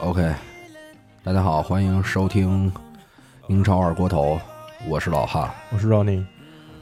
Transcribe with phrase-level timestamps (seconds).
[0.00, 0.32] OK，
[1.24, 2.72] 大家好，欢迎收听
[3.48, 4.40] 英超二锅头，
[4.86, 5.52] 我是老哈。
[5.70, 6.24] 我是 Ronnie，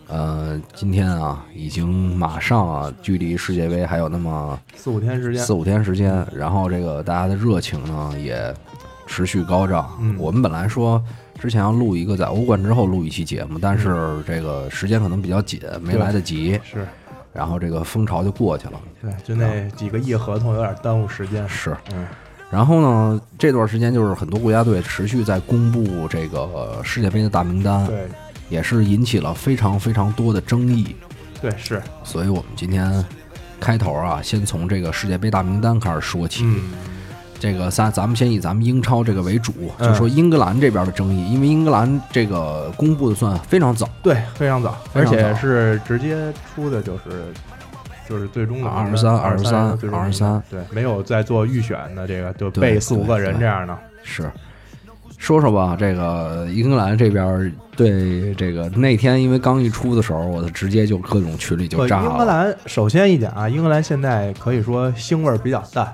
[0.06, 8.54] 呃，今天啊，已经马上啊，距离世界杯还有那么四五天时间四，五天时间，然后这个大家的热情呢也
[9.06, 9.96] 持续高涨。
[9.98, 11.02] 嗯我们本来说
[11.38, 16.86] 之前要录一个在欧冠之后录一期节目，但是这个时间可能比较紧，没对来得及，是
[17.32, 18.78] 然后这个风潮就过去了。
[19.00, 21.48] 对，就那几个亿合同有点耽误时间。
[21.48, 22.06] 是，嗯，
[22.50, 28.06] 然后呢，这段时间就是很多国家队持续在公布这个世界杯的大名单，对。
[28.48, 30.94] 也是引起了非常非常多的争议。
[31.42, 33.04] 对是，所以我们今天
[33.58, 36.44] 开头啊，先从这个世界杯大名单开始说起。
[36.44, 36.62] 嗯，
[37.40, 39.88] 这个咱咱们先以咱们英超这个为主，嗯。
[39.88, 44.76] 就说英格兰这边的争议，因为英格兰这个公布的算非常早，对，非常早。
[44.92, 47.34] 而且是直接出的，就是
[48.08, 53.76] 就是最终的二十三、二十三最终名单23对，没有再做预选的这个，就对备四五个人这样的。
[54.02, 54.30] 是。
[55.18, 62.10] 说说吧，这个英格兰这边对这个那天，因为刚一出的时候，我就直接就各种群里就炸了。
[62.10, 65.86] 英格兰首先一点啊，英格兰现在可以说腥味儿比较淡，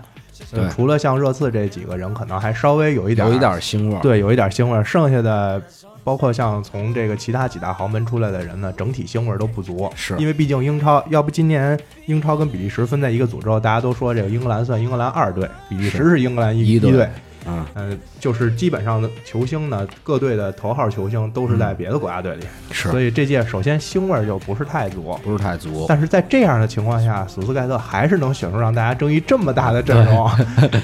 [0.51, 4.83] 呃对除了像热刺这几个人，可能还稍微有一点有一点腥味儿，对，有一点腥味儿。
[4.85, 5.63] 剩下的，
[6.05, 9.91] 包括像从这个其他几大豪门出来的人呢，整体腥味儿都不足。
[9.95, 17.09] 是因为毕竟英超，要不今年英超跟比利时分在一个组之后，大家都说这个英格兰算英格兰二队，比利时是是英格兰一一队队。
[17.47, 25.19] 嗯，嗯、就是基本上的球星呢，各队的头号球星都是在别的国家队里，是所以这届首先腥味儿就不是太足。
[25.23, 25.87] 不是太足。
[25.89, 30.31] 但是在这样的情况下，索斯盖特还是能选出让大家争议这么大的阵容，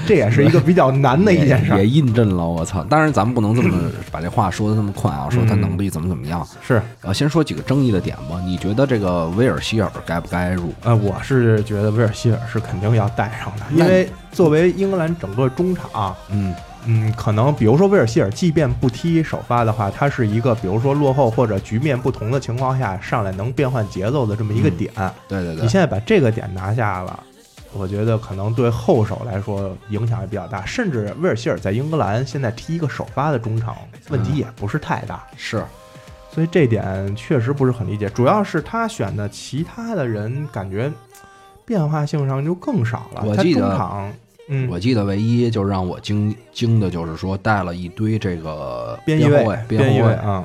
[0.06, 1.84] 这也是一个比较难的一件事儿也。
[1.84, 2.82] 也印证了我操！
[2.84, 6.46] 当然，咱们不能这么 把这话说的那么快啊，说他嗯能力怎么怎么样。
[6.66, 8.40] 是，呃，先说几个争议的点吧。
[8.44, 10.72] 你觉得这个威尔希尔该不该入？
[10.82, 16.54] 呃，我是觉得威尔希尔是肯定要带上的，因为作为英格兰整个中场，嗯，
[16.86, 24.92] 嗯，可能比如说威尔希尔，即便不踢首发的话，他是一个比如说落后或者局面不同的情况下上来能变换节奏的这么一个点。
[25.26, 27.24] 对对对，你现在把这个点拿下了。
[27.72, 33.76] 我觉得可能对后手来说影响也比较大，甚至威尔希尔在英格兰现在踢一个首发的中场，
[34.10, 35.26] 问题也不是太大。
[35.36, 35.64] 是
[36.30, 40.88] 所以这点确实不是很理解，主要是他选的其他的人感觉
[41.66, 43.20] 变化性上就更少了。
[43.20, 44.10] 他我记得中场，
[44.48, 50.44] 嗯，我记得唯一就让我惊惊的就是说带了一堆这个边后卫，边后卫，啊、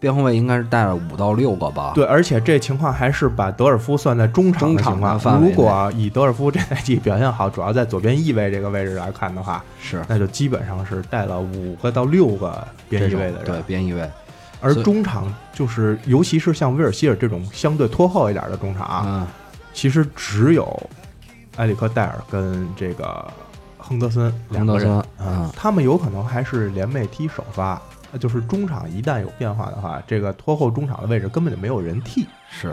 [0.00, 1.92] 边后卫应该是带了五到六个吧？
[1.94, 5.20] 对，而且这情况还是把德尔夫算在中场情况。
[5.40, 10.02] 如果以德尔夫这赛季表现好，主要在左边翼位这个位置来看的话，是。
[10.08, 13.44] 那就基本上是带了五个到六个边翼位的人。
[13.44, 14.08] 对边翼位，
[14.60, 19.26] 而中场就是，尤其是像威尔希尔这种相对拖后一点的中场，嗯，
[19.74, 20.90] 其实只有
[21.56, 23.24] 埃里克戴尔跟这个
[23.78, 27.80] 亨德森两个人亨德森嗯他们有可能还是联袂踢首发。
[28.20, 32.72] 就是中场一旦有变化的话，这个拖后中场的位置根本就没有人替，是，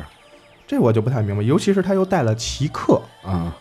[0.67, 1.41] 这我就不太明白。
[1.41, 3.51] 尤其是他又带了奇克，啊，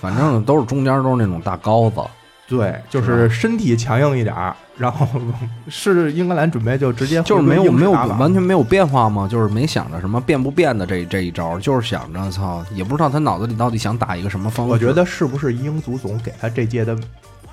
[0.00, 2.00] 反正都是中间都是那种大高子，
[2.48, 5.06] 对，就是身体强硬一点儿，然后
[5.68, 9.26] 是英格兰准备就直接就是没有没有完全没有变化吗？
[9.30, 14.72] 就是没想着什么变不变的这这一招，就是想着操，也不知道他脑子里到底想打一个什么方式。
[14.72, 16.96] 我觉得是不是英足总给他这届的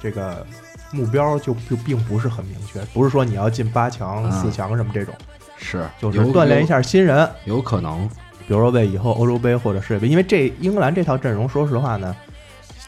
[0.01, 0.45] 这个
[0.91, 5.15] 目标就就并不是很明确，不是说你要进八强、嗯四强什么这种，
[5.57, 8.07] 是就是锻炼一，下新人，有有可能，
[8.47, 12.13] 比如说为以后欧洲杯或者世界杯，因为这英格兰这套阵容，说实话呢。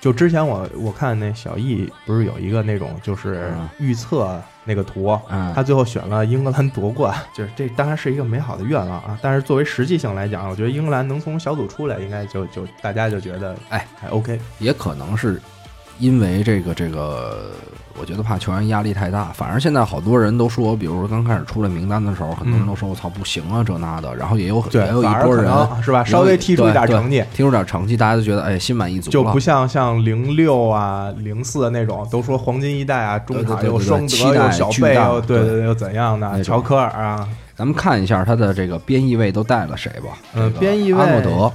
[0.06, 9.18] 就之前我我看那小易不是有一个那种就是嗯预测那个图，嗯，他最后选了英格兰夺冠， 就是这当然是一个美好的愿望啊。
[9.20, 14.40] 但是作为实际性来讲，我觉得英格兰能从小组出来，应该就就大家就觉得哎还 OK。
[14.60, 15.42] 也可能是
[15.98, 17.50] 因为这个这个，
[18.00, 19.26] 我觉得怕球员压力太大。
[19.34, 25.46] 反正现在好多人都说，比如说刚开始出来名单的时候，很多人都说我操不行啊这那的，然后也有对也有一波人
[25.82, 40.18] 是吧，稍微踢出一点成绩，踢出点成绩，大家都觉得哎心满意足了，就不像像零六啊、零四那种，都说黄金一代啊，中场又双德又小贝又对对对又怎样的，乔科尔啊，咱们看一下他的这个边翼位都带了谁吧。
[40.34, 41.52] 嗯这个边翼位阿诺德，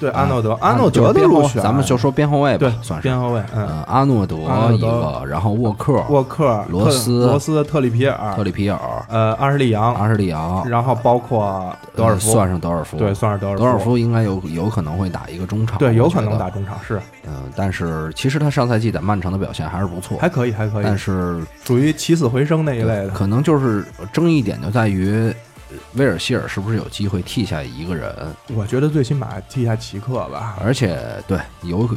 [0.00, 4.36] 对阿诺德，啊阿诺德入选，咱们就说边后卫吧对，算是边后卫，嗯，嗯，阿诺德
[4.72, 8.78] 一个，然后沃克、沃克、罗斯罗斯、特里皮尔特、里皮尔、
[9.08, 23.08] 呃阿什利杨，阿什利杨、然后包括德尔夫，呃算上德尔夫，对，算是德尔夫德尔夫应该有有可能会打一个中场，对，有可能打中场是嗯，但是其实他上赛季在曼城的表现还是不错，还可以，还可以但，是属于起死回生那一类的。
[23.08, 25.32] 可能就是争议点就在于
[25.94, 28.12] 威尔希尔是不是有机会替下一个人？
[28.54, 30.56] 我觉得最起码替下奇克吧。
[30.64, 31.88] 而且对有有，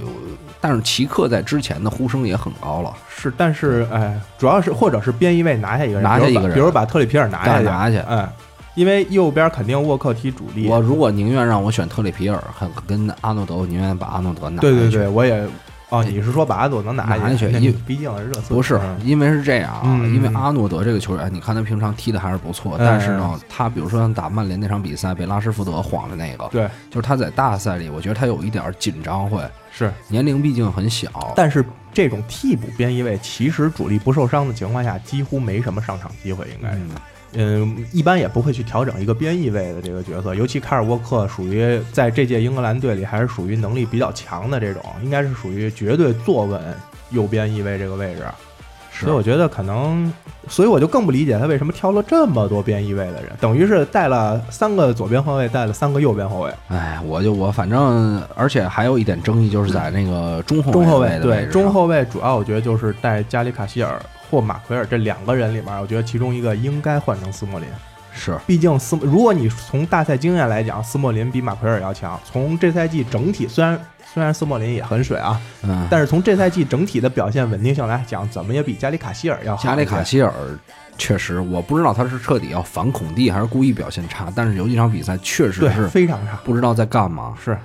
[0.60, 8.28] 但是奇克在之前的呼声也很高了，是，但是哎，主要是或者是边一位拿下一个人，拿下一个人比如把特里皮尔拿下去，拿去，嗯，
[8.76, 10.68] 因为右边肯定沃克踢主力。
[10.68, 12.44] 我如果宁愿让我选特里皮尔，
[12.88, 14.62] 跟跟阿诺德，我宁愿把阿诺德拿。
[14.62, 15.48] 对对对，我也。
[15.92, 17.52] 哦，你是说把阿诺德拿下去？
[17.52, 29.42] 因毕竟热刺不是，因为是这样啊，因为阿诺德这个球员，你看他平常踢的还是不错，但是呢，他比如说像打曼联那场比赛被拉什福德晃的那个，对，就是他在大赛里，我觉得他有一点紧张，会。
[29.70, 29.92] 是。
[30.08, 36.78] 年龄毕竟很小，但是这种替补边翼位，其实主力不受伤的情况下，几乎没什么上场机会，应该是。
[36.78, 36.90] 嗯，
[37.92, 46.62] 一般也不会去调整一个边翼位的这个角色，尤其卡尔沃克属于在这届英格兰队里还是属于能力比较强的这种，应该是属于绝对坐稳
[47.12, 48.24] 右边翼位这个位置。
[48.94, 50.14] 所以我觉得可能，
[50.48, 56.52] 所以我就更不理解他为什么挑了这么多边翼位的人，等于是带了三个左边后卫，带了三个右边后卫。
[56.68, 64.00] 哎，我就我反正，而且还有一点争议，就是在那个中后中后卫对中后卫，主要我觉得就是带加里卡希尔。
[64.32, 67.68] 或马奎尔这两个人里面，我觉得其中一个应该换成斯莫林。
[68.14, 72.20] 是，毕竟斯，如果你从大赛经验来讲，斯莫林比马奎尔要强。
[72.26, 73.80] 从这赛季整体，虽然
[74.14, 79.64] 虽然斯莫林也很水啊，嗯，但是从这赛季整体的表现稳定性来讲，怎么也比加里卡希尔要好。
[79.64, 80.32] 加里卡希尔
[80.98, 84.28] 确实，我不知道他是彻底要反孔蒂，还是故意表现差。
[84.36, 87.34] 但是有几场比赛确实是非常差，不知道在干嘛。
[87.42, 87.58] 是，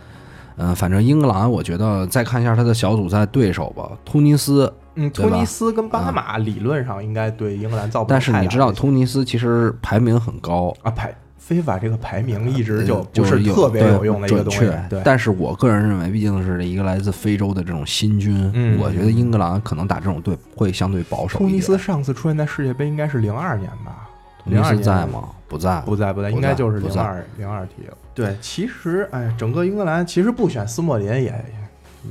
[0.59, 4.73] 嗯，反正英格兰，我觉得再看一下他的小组赛对手吧，突尼斯。
[4.97, 14.69] 嗯，突尼斯跟巴拿马理论上应该对英格兰造不但是你知道，突尼斯其实排名很高啊，排非法这个排名一直就不是特别有用的一个东西。
[14.91, 21.39] 对，但是我个人认为，毕竟是一个来自非洲的这种新军，我觉得英格兰可能打这种队会相对保守。
[21.39, 24.09] 突尼斯上次出现在世界杯应该是零二年吧？
[24.43, 25.29] 突尼斯在吗？
[25.47, 27.97] 不在，不在，不在，应该就是零二零二 T 了。
[28.13, 31.45] 对，其实哎，整个英格兰其实不选斯莫林也。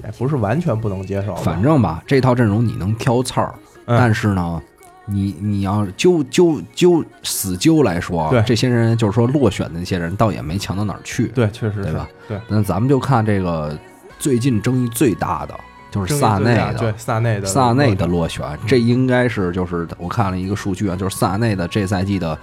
[0.03, 3.53] 也不是完全不能接受，反正吧，这套阵容你能挑刺儿，
[3.85, 4.61] 但是呢，
[5.05, 12.07] 你你要揪揪揪死揪来说，对这些人就是说落选的那些人，倒也没强到哪儿去，对，确实，对吧？
[12.27, 13.77] 对，那咱们就看这个
[14.19, 15.53] 最近争议最大的
[15.91, 22.37] 就是萨内的，对，萨内的萨内的落选，这应该是就是我看了一个数据啊，就是萨内的这赛季的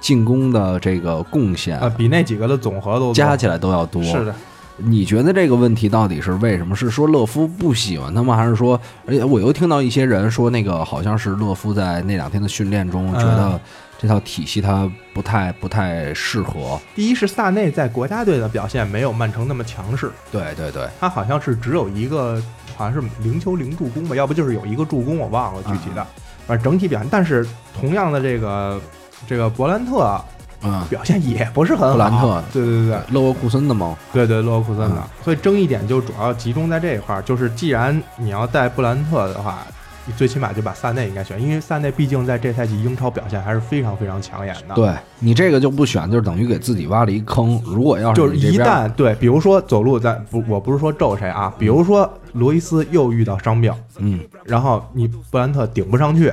[0.00, 4.34] 进攻的这个贡献啊，比那几个的总和都加起来都要多，是的。
[4.78, 6.76] 你觉得这个问题到底是为什么？
[6.76, 8.36] 是说勒夫不喜欢他吗？
[8.36, 13.58] 还是说，而且我又听到一些人说，那个好像是勒夫在那两天的训练中觉得
[13.98, 16.78] 这套体系他不太不太适合。
[16.94, 20.10] 第一是萨内在国家队的表现没有曼城那么强势。
[20.30, 22.42] 对对对，他好像是只有一个，
[22.76, 26.06] 好像是零球零助攻吧，要不就是有一个助攻，我忘了具体的。
[26.46, 28.78] 反正整体表现，但是同样的这个
[29.26, 30.22] 这个博兰特。
[30.66, 31.92] 嗯，表现也不是很好。
[31.92, 33.96] 布兰特，对对对勒沃库森的吗？
[34.12, 35.02] 对对，勒沃库森的。
[35.22, 39.58] 所以争议点就主要集中在这一块儿，就是既然你要带布兰特的话，
[40.04, 44.74] 你最起码就把萨内应该选，因为萨内毕竟在这赛季英超表现还是非常非常抢眼的。
[44.74, 47.60] 对你这个就不选，就是等于给自己挖了一坑。
[47.64, 56.32] 如果要是就是一旦对，比如说走路在不，我不是说咒谁啊，比如说罗伊斯又遇到伤病，嗯，然后你布兰特顶不上去。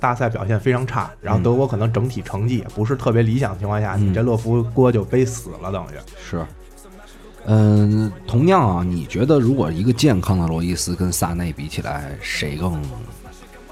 [0.00, 6.44] 大赛表现非常差，然后德国可能整体成绩也不是特别理想的情况下，你这勒夫锅就背死了，等于是。
[7.46, 12.82] 嗯，同样啊，你觉得如果一个健康的罗伊斯跟萨内比起来，谁更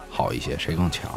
[0.08, 0.56] 好一些？
[0.58, 1.10] 谁更强？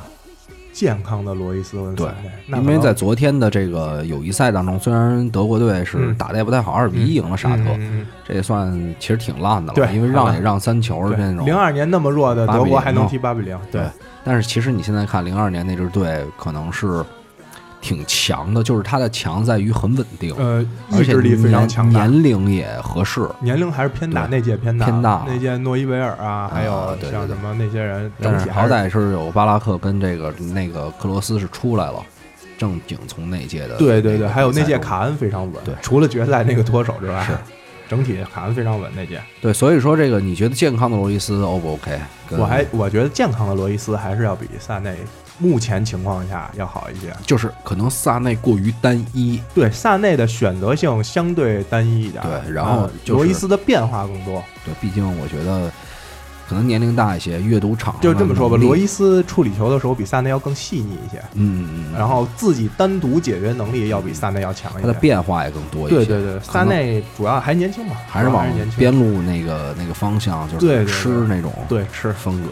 [0.72, 2.08] 健康的罗伊斯文对，
[2.48, 7.64] 因为在昨天的这个友谊赛当中，虽然德国队是打的也不太好，二比一赢了沙特，
[8.26, 11.46] 这也算其实挺烂的了，因为让也让三球的那种。
[11.46, 13.84] 零二年那么弱的德国还能踢八比零，对。
[14.24, 17.04] 但是其实你现在看零二年那支队，可能是
[17.82, 32.02] 挺强的，就是他的强在于很稳定，呃，意志力非常强，年龄也合适，年龄还是偏大，那届偏大，偏大，那届诺伊维尔啊，还有像什么那些人，但是好歹是有巴拉克跟这个那个克罗斯是出来了，
[32.58, 37.34] 正经从那届的，对对对，还有那届卡恩非常稳，对，除了决赛那个脱手之外，是。
[37.90, 42.00] 整体卡恩非常稳那届，对，所以说这个你觉得健康的罗伊斯 O 不 OK？
[42.30, 44.96] 我还我觉得健康的罗伊斯还是要比萨内
[45.42, 55.72] 目前情况下要好一些，就是可能萨内过于单一，对，萨内的选择性相对单一一点，对，然后罗伊斯的变化更多，对，毕竟我觉得。
[56.50, 58.58] 可能年龄大一些，阅读场就这么说吧。
[58.58, 66.04] 罗伊斯处理球的时候比萨内要更细腻一些，嗯嗯然后自己单独解决能力要比萨内要强一些，他的变化也更多一些。
[66.04, 68.46] 对对对，萨内主要还年轻嘛，还是往
[68.78, 72.50] 边路那个那个方向，就是吃那种对吃风格。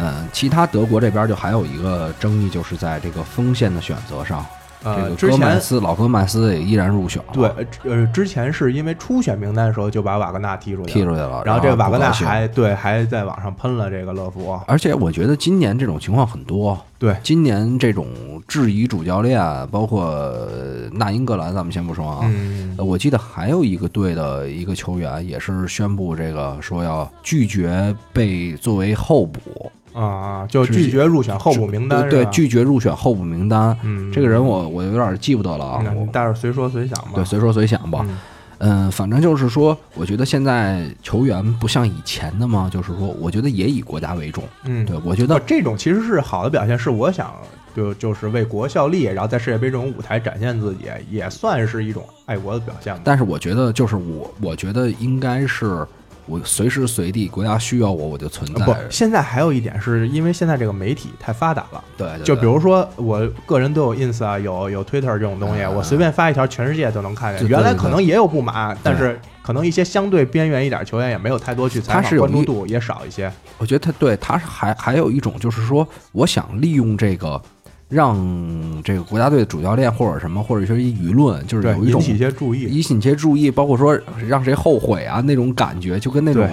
[0.00, 4.44] 嗯，其他德国这边就还有一个争议，就是在这个锋线的选择上，
[4.82, 16.78] 这呃，个之前戈麦斯老戈麦斯也依然入选了，对呃之前是因为初选名单的时候就把瓦格纳踢出去了，踢出去了，然后这个瓦格纳还对还在网上喷了这个勒夫，而且我觉得今年这种情况很多。
[16.98, 17.16] 对。
[17.22, 18.06] 今年这种
[18.46, 22.30] 质疑主教练，包括呃纳英格兰，咱们先不说啊。
[22.76, 33.76] 我记得还有一个队的一个球员也是宣布这个说要拒绝被作为候补，啊啊，就拒绝入选候补名单，对，拒绝入选候补名单。
[33.82, 38.04] 嗯，这个人我我有点记不得了啊，但是随说随想吧，对随说随想吧。
[38.08, 38.18] 嗯
[38.62, 44.44] 嗯，反正就是说，我觉得现在球员不像以前的嘛，就是说，我觉得也以国家为重。
[44.64, 47.32] 嗯，对，我觉哦得这种其实是好的表现，是我想
[47.74, 53.00] 就就是为国效力，然后在世界杯这种舞台展现自己，也算是一种爱国的表现吧。
[53.02, 55.86] 但是我觉得，就是我，我觉得应该是
[56.26, 58.64] 我随时随地国家需要我，我就存在。
[58.64, 67.46] 不，现在还有一点是因为现在这个媒体太发达了，对，对就比如说我个人都有 ins 啊，有有 Twitter 这种东西，嗯我随便发一条，全世界都能看见。
[67.48, 73.32] 原来可能也有不满，但是可能一些相对边缘一点球员也没有太多去采访，他是关注度也少一些。
[73.58, 77.40] 我觉得他对他是还还有一种就是说，我想利用这个。
[77.90, 82.62] 让这个国家队的主教练或者什么，或者说一舆论，就是，有一种引起一些注意。
[82.62, 86.48] 引起一些注意，包括说让谁后悔啊那种感觉，就跟那种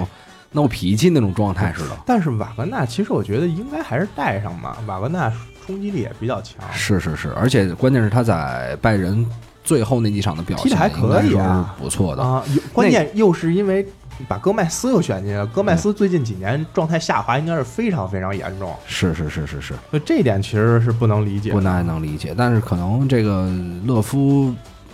[0.52, 1.98] 闹脾气那种状态似的。
[2.08, 5.32] 但是瓦格纳其实我觉得应该还是带上吧，瓦格纳
[5.66, 6.56] 冲击力也比较强。
[6.74, 9.24] 是是是，而且关键是他在拜仁
[9.64, 12.24] 最后那几场的表现踢得还可以啊不错的。
[12.24, 13.88] 啊，关键又是因为
[14.28, 21.52] 把戈麦斯又选进去了，戈麦斯最近几年状态下滑，应该是非常非常严重，是是是是是，所以这一点其实是不能理解。
[21.52, 23.50] 不太能理解，但是可能这个
[23.86, 24.54] 勒夫，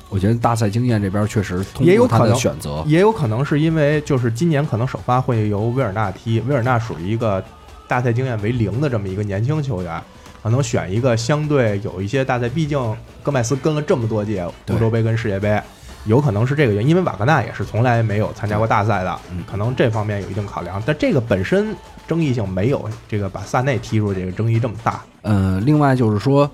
[0.10, 7.44] 我觉得大赛经验这边确实也有可能选择，也有可能是因为就是今年可能首发会由维尔纳踢，维尔纳属于一个
[7.88, 10.01] 大赛经验为零的这么一个年轻球员。
[10.42, 12.77] 可能选一个相对有一些大赛，毕竟
[13.24, 15.58] 戈麦斯跟了这么多届欧洲杯跟世界杯，
[16.05, 16.89] 有可能是这个原因。
[16.89, 20.81] 因为瓦格纳也是从来没有参加过大赛的，嗯可能这方面有一定考量。
[20.86, 21.75] 但这个本身
[22.07, 25.01] 争议性没有这个把萨内踢出这个争议这么大。
[25.22, 26.50] 呃，另外就是说，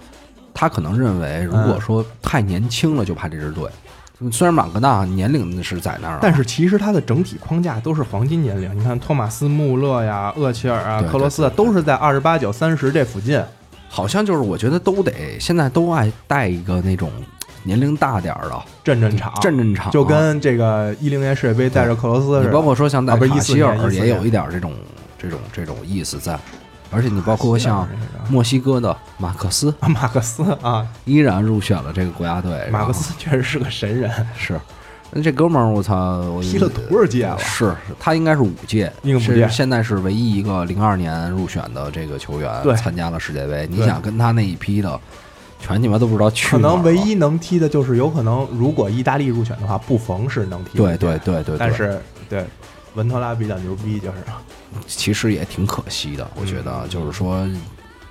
[0.54, 3.70] 他可能认为，如嗯果说太年轻了就怕这支队，
[4.32, 8.78] 虽然马格纳年龄是在那儿啊，但是其实他的整体框架都是黄金年龄。
[8.78, 13.42] 你看托马斯·穆勒呀、厄齐尔啊、对克罗斯啊，都是在二十八九、三十这附近。
[13.92, 17.12] 好像就是我觉得都得现在都爱带一个那种
[17.64, 22.44] 年龄大点儿的镇镇场，镇镇场，就跟这个一零年世界杯带着克罗斯似的。
[22.44, 24.74] 你包括说像带啊不是14卡希尔也有一点这种
[25.18, 26.38] 这种这种意思在，
[26.92, 27.88] 而且你包括像
[28.30, 34.60] 墨西哥的马克思啊马克思啊，依然入选了这个国家队，马克思确实是个神人，是。
[35.12, 37.40] 那这哥们儿，我操，我踢了多少届了？
[37.40, 43.68] 是他应该是五届是现在是唯一一个零二年入选的这个球员，参加了世界杯。
[43.72, 45.00] 你想跟他那一批的，
[45.60, 50.98] 全你妈都不知道去可能唯一能踢的就是有可能，如果意大利入选的话，布冯是能踢的。
[50.98, 52.46] 对对对对，对但是对
[52.96, 54.18] 文特拉比较牛逼，就是
[54.88, 57.48] 其实也挺可惜的，我觉得嗯就是说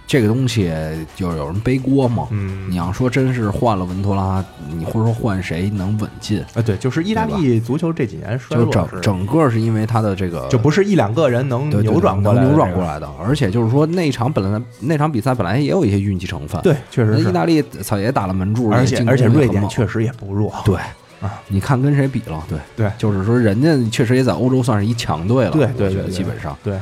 [0.08, 0.72] 这个东西
[1.14, 2.26] 就是有人背锅嘛。
[2.30, 2.68] 嗯。
[2.68, 4.44] 你要说真是换了文托拉，
[4.76, 6.40] 你或者说换谁能稳进？
[6.54, 20.76] 啊，对，就是意大利足球这几年衰就落是整整个是因为他的这个就不是一两个人能对对扭转过来的能扭转过来的，而且就是说那场本来那场比赛本来也有一些运气成分，对，确实意大利操也打了门柱，而也进攻且而且瑞也很猛典确实也不弱，对
[21.20, 22.42] 啊，你看跟谁比了？
[22.48, 22.90] 对对。
[22.96, 26.78] 就是说人家确实也在欧洲算是一强队了，对我觉得对对对基本上，对，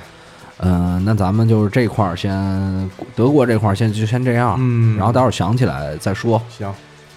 [0.59, 6.41] 嗯，那咱们就是这块儿先德国这块儿先就先这样，嗯，然后待会儿想起来再说。
[6.49, 6.73] 行，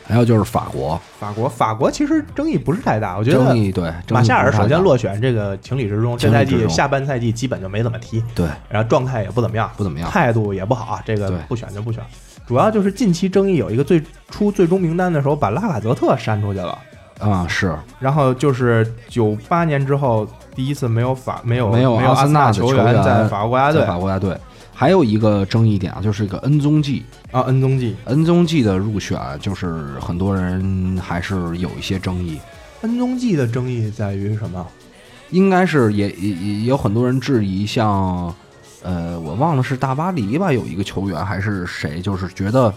[0.05, 8.47] 还有就是法国，法国法国其实争议不是太大，我觉得争议对马夏尔首先落落选这个情理之中，这赛季下半赛季基本就没怎么踢，对。
[8.67, 12.03] 然后状态也不怎么样，不怎么样，态度也不好啊，这个不选就不选。
[12.47, 16.77] 主要就是近期争议有一个最出最终名单的时候把拉卡泽特删出去了，
[17.19, 24.35] 啊是然后就是九八年之后第一次没有法没有没有阿森纳的球球员在法国国家队法国国家队。
[24.73, 29.67] 还有一个争议点啊，就是这个恩宗纪，啊，恩宗纪，恩宗纪的入选，就是
[29.99, 32.39] 很多人还是有一些争议。
[32.83, 34.65] 恩宗纪的争议在于什么？
[35.31, 38.33] 应该是也也也有很多人质疑，像
[38.81, 42.73] 呃，我忘了是大巴黎吧，有一个球员还是谁，就是觉得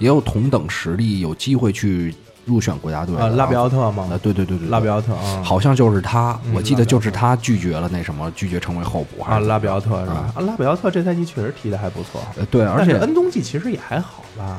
[0.00, 2.12] 也有同等实力，有机会去
[2.44, 4.18] 入选国家队啊，拉比奥特吗啊，？
[4.22, 14.58] 对对对对，拉比奥奥特啊，好像就是他，嗯我记得就是他拒绝了那什么，拒绝成为候补还啊，是拉比奥特是吧拉比奥特这赛季确实踢得还不错，呃对，而且恩东季其实也还好吧。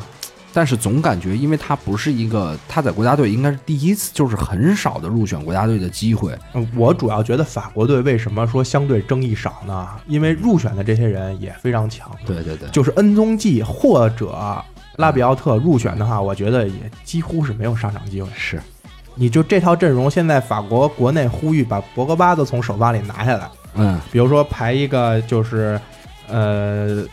[0.51, 6.33] 但是总感觉，因为他不是一个他在国家队应该是第一次，就是很少的入选国家队的机会。
[6.53, 9.85] 嗯我主要觉得法国队为什么说相对争议少呢？
[10.07, 14.33] 因为入选的这些人也非常强，对对对，就是恩宗纪或者
[14.97, 18.29] 拉比奥特入选的话，我觉得也几乎是没有上场机会。
[18.35, 18.61] 是，
[19.15, 25.79] 你就这套阵容，现在法国国内呼吁把博格巴都从首发里拿下来，嗯比如说排一个就是，
[26.27, 27.05] 呃，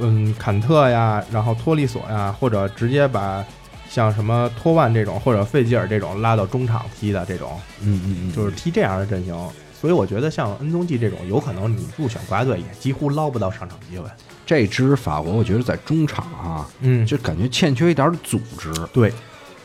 [0.00, 3.44] 嗯，坎特呀，然后托利索呀，或者直接把
[3.88, 7.50] 像什么托万这种或者费吉尔这种拉到中场踢的这种，
[7.80, 9.34] 嗯嗯嗯，就是踢这样的阵型。
[9.78, 14.08] 所以我觉得像恩宗纪这种，有可能你入选国家队也几乎捞不到上场机会。
[14.46, 18.72] 这支法国，我觉得在中场啊，嗯，就感觉欠缺一点组织。
[18.92, 19.12] 对，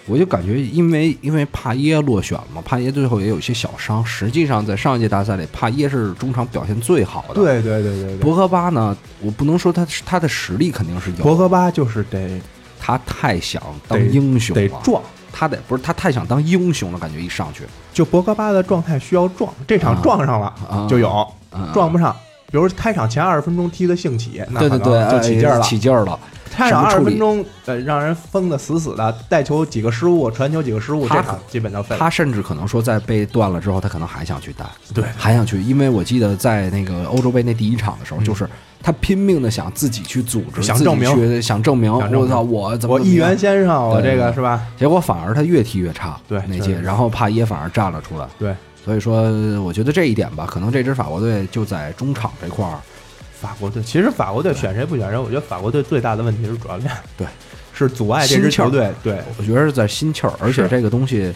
[0.08, 4.04] 我就感觉，因为因为帕耶落选了嘛，帕耶最后也有一些小伤。
[4.04, 8.18] 实际上，在上一届大赛里，帕耶是中场表现最好的。，对对对对对。
[8.18, 12.42] 博格巴呢，我不能说他他的实力肯定是有，博格巴就是得
[12.80, 15.00] 他太想当英雄了，得壮，
[15.32, 22.16] 他得不是他太想当英雄了，感觉一上去就博格巴的状态需要撞，这场啊撞上了啊就有，嗯撞不上。
[22.52, 25.62] 比如开场前二十分钟踢的兴起，那可对对对，能就起劲儿了。
[25.62, 25.68] 哎。
[25.68, 26.20] 起劲儿了。
[26.54, 32.00] 开场二十分钟，呃，让人封的死死的，带球几个失误，传球几个失误，他这场基本就废了。
[32.00, 35.06] 他甚至可能说，在被断了之后，他可能还想去带，对。
[35.16, 38.26] 还想去，因为我记得在那个欧洲杯那第一场的时候，嗯。
[38.26, 38.46] 就是
[38.84, 41.42] 他拼命的想自己去组织，想证明。
[41.42, 44.62] 想证明，我操，我怎么我一元先生，我这个是吧？
[44.78, 52.80] 结果反而他越踢越差，对那届，然后帕耶反而站了出来，对，所以说我觉得这一点吧，可能这支法国队就在中场这块儿，
[53.40, 57.28] 法国队其实法国队选谁不选谁，我觉得法国队最大的问题是主教练，对，
[57.74, 58.92] 是阻碍这支球队。
[59.04, 61.34] 对，我觉得是在心气儿，而且这个东西。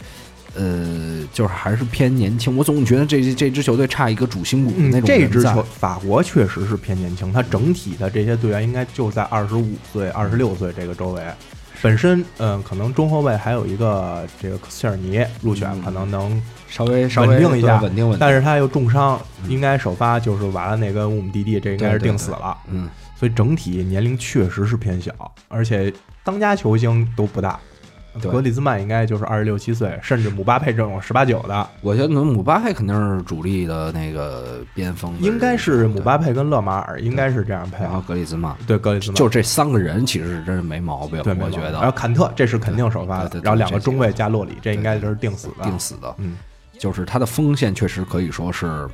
[0.58, 11.22] 呃，就是还是偏年轻，我总觉得这这支球队差一个主心骨那，种这支球法国确实是偏年轻，他整体的这些队员应该就在二十五岁、二十六岁这个周围。
[11.82, 18.20] 本身，嗯，可能中后卫还有一个这个切尔尼入选，嗯可能能稍微稍微稳定一下稳定稳定。
[18.20, 22.58] 但是他又重伤，嗯应该首发就是瓦拉内跟乌姆蒂蒂，这应该是定死了。
[22.70, 25.12] 嗯，所以整体年龄确实是偏小，
[25.48, 27.60] 而且当家球星都不大。
[28.22, 28.32] 对。
[28.32, 37.84] 格里兹曼应该就是二十六七岁，甚至姆巴佩这种十八九的，我觉得姆巴佩肯定是主力的那个边锋，应该是姆巴佩，跟勒马尔，应该是这样配。
[37.84, 37.92] 然。
[37.92, 39.16] 后格里兹曼，对，格里兹曼。
[39.16, 41.74] 就这三个人其实是真是没毛病，对，我觉得。
[41.74, 43.40] 然后坎特这是肯定首发的。
[43.42, 45.64] 然后两个中卫加洛里，这应该就是定死的。
[45.64, 46.38] 定死的，嗯，
[46.78, 48.90] 就是他的锋线确实可以说是，呃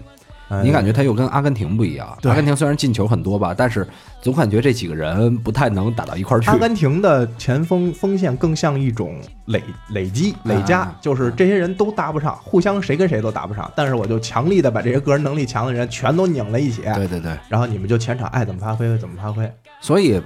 [0.63, 2.17] 你感觉他又跟阿根廷不一样。
[2.23, 3.87] 阿根廷虽然进球很多吧，但是
[4.21, 6.57] 总感觉这几个人不太能打到一块儿去阿。
[6.57, 19.51] 根廷的前锋锋线更像一种累累积累加啊，就是这些人都搭不上，互相谁跟谁都搭不上，但是我就强力的把这些个人能力强的人全都拧在一起，对对对，然后你们就前场爱怎么发挥怎么发挥。
[19.79, 20.21] 所以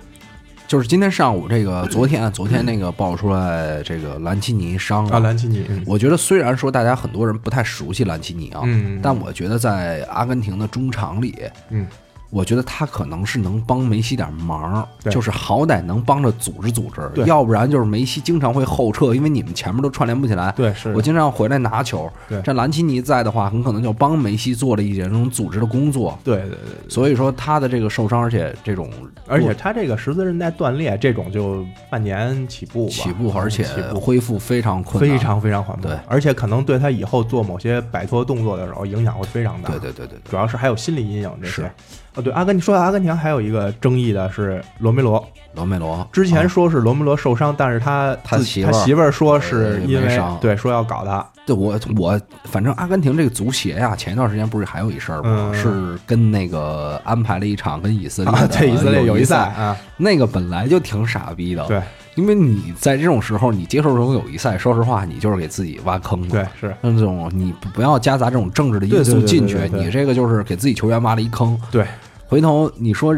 [0.68, 5.20] 就是今天上午这个，昨天昨天那个爆出来这个兰奇尼伤啊，了。
[5.20, 5.84] 兰奇尼，嗯。
[5.86, 11.36] 我觉得虽然说大家很多人不太熟悉兰奇尼啊，嗯，但我觉得在阿根廷的中场里，
[11.70, 11.86] 嗯，
[12.30, 20.52] 我觉得他可能是能帮梅西点忙，就是好歹能帮着组织组织，要不然就是梅西经常会后撤，因为你们前面都串联不起来。
[20.52, 20.94] 对是。
[20.94, 22.42] 我经常要回来拿球，对。
[22.42, 26.18] 这兰奇尼在的话，很可能就帮梅西做了一些这种组织的工作。
[26.24, 28.90] 对对对对，所以说他的这个受伤，而且这种
[29.28, 35.98] 而且他这个十字韧带断裂，这种就半年起步吧，起步，而且恢复非常困难，非常非常缓慢，对。
[36.08, 39.70] 而且可能对他以后做某些摆脱动作的时候影响会非常大。
[39.70, 41.62] 对对对对，主要是还有心理阴影这是。
[41.62, 41.72] 些。
[42.16, 45.24] 哦，对，阿根廷说到阿根廷还有一个争议的是罗梅罗，
[45.54, 55.52] 罗梅罗之前啊说是罗梅罗受伤，但是他他媳妇儿他媳妇儿说是因为伤对说要搞他，对我我反正阿根廷这个足协呀，前一段时间不是还有一事儿吗？
[55.52, 61.82] 嗯是跟那个安排了一场跟以色列对以色列友谊赛，啊，那个本来就挺傻逼的。，对
[62.16, 66.28] 因为你在这种时候你接受这种友谊赛，说实话，你就是给自己挖坑嘛。
[66.32, 71.60] 对是，那种你不不要夹杂这种政治的因素进去你这个就是给自己球员挖了一坑。
[71.72, 71.86] 对
[72.28, 73.16] 回头你说，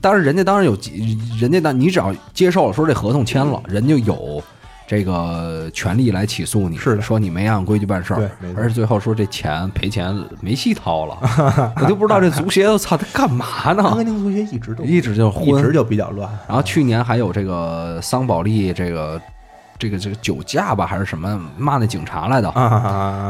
[0.00, 0.76] 当然人家当然有，
[1.38, 4.42] 人家那你只要接受了说这合同签了，人就有
[4.88, 7.02] 这个权利来起诉你，是的。
[7.02, 11.18] 说你没按规矩办事儿而且最后说这钱赔钱没戏掏了，
[11.78, 13.82] 我就不知道这足协我操他干嘛呢？
[13.82, 13.96] 阿呢？
[13.96, 19.20] 根廷足协一直都一直就一直就比较乱，然后去年还有这个桑保利这个
[19.78, 22.50] 这个这个酒驾吧还是什么骂那警察来的。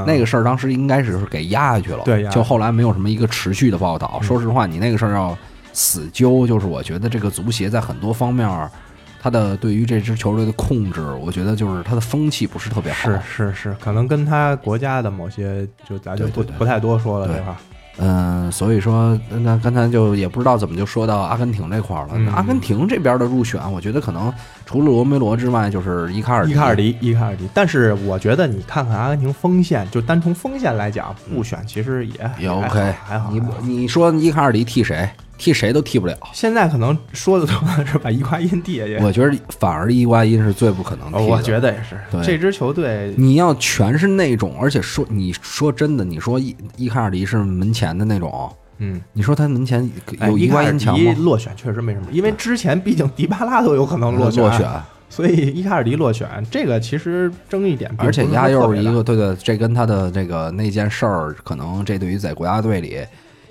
[0.07, 4.21] 那个事儿当时应该是给压下去了，对就后来没有什么一个持续的报道。
[4.21, 4.23] 嗯。
[4.23, 5.37] 说实话，你那个事儿要
[5.73, 8.71] 死揪，就是我觉得这个足协在很多方面儿，
[9.21, 13.11] 他的对于这支球队的控制，我觉得就是他的风气不是特别好。
[13.11, 17.57] 是是是，可能跟他国家的某些就咱就不不太多说了对这块儿，
[18.01, 22.33] 嗯，所以说那刚才就也不知道怎么就说到阿根廷这块儿了。
[22.33, 24.33] 阿根廷这边的入选，我觉得可能
[24.65, 27.49] 除了罗梅罗之外，就是伊卡尔伊卡尔迪，伊卡尔迪。
[27.53, 33.33] 但是我觉得你看看阿根廷锋线，就单从锋线来讲，不选其实也也 OK，还好。
[33.33, 35.11] 你还好你说伊卡尔迪替谁？
[35.39, 36.15] 替谁都替不了。
[36.35, 41.23] 现在可能说的多的是把伊瓜因递下去，我觉得反而伊瓜因是最不可能替的。
[41.23, 41.97] 我觉得也是。
[42.11, 51.15] 对这支球队，你要全是那种，而且说你说真的，你说伊伊卡尔迪是门前的那种，嗯，你说他门前哎有伊瓜因强吗？
[51.21, 54.69] 落选确实没什么，因为之前毕竟迪巴拉都有可能落选，落选，
[55.09, 62.99] 所以伊卡尔迪落选这个其实争议点而且压又是一个对对，这跟他的这个那件事儿，可能这对于在国家队里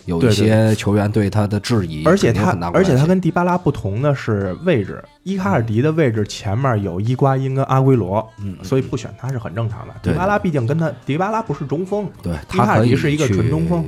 [0.08, 9.94] 有一些球员对他的质疑，而且他而且他跟迪巴拉不同的是位置，伊卡尔迪的位置前面有伊瓜因跟阿圭罗，嗯，嗯所以不选他是很正常的。
[10.02, 13.84] 迪巴拉毕竟跟他，迪巴拉不是中锋，对伊卡尔迪是一个纯中锋。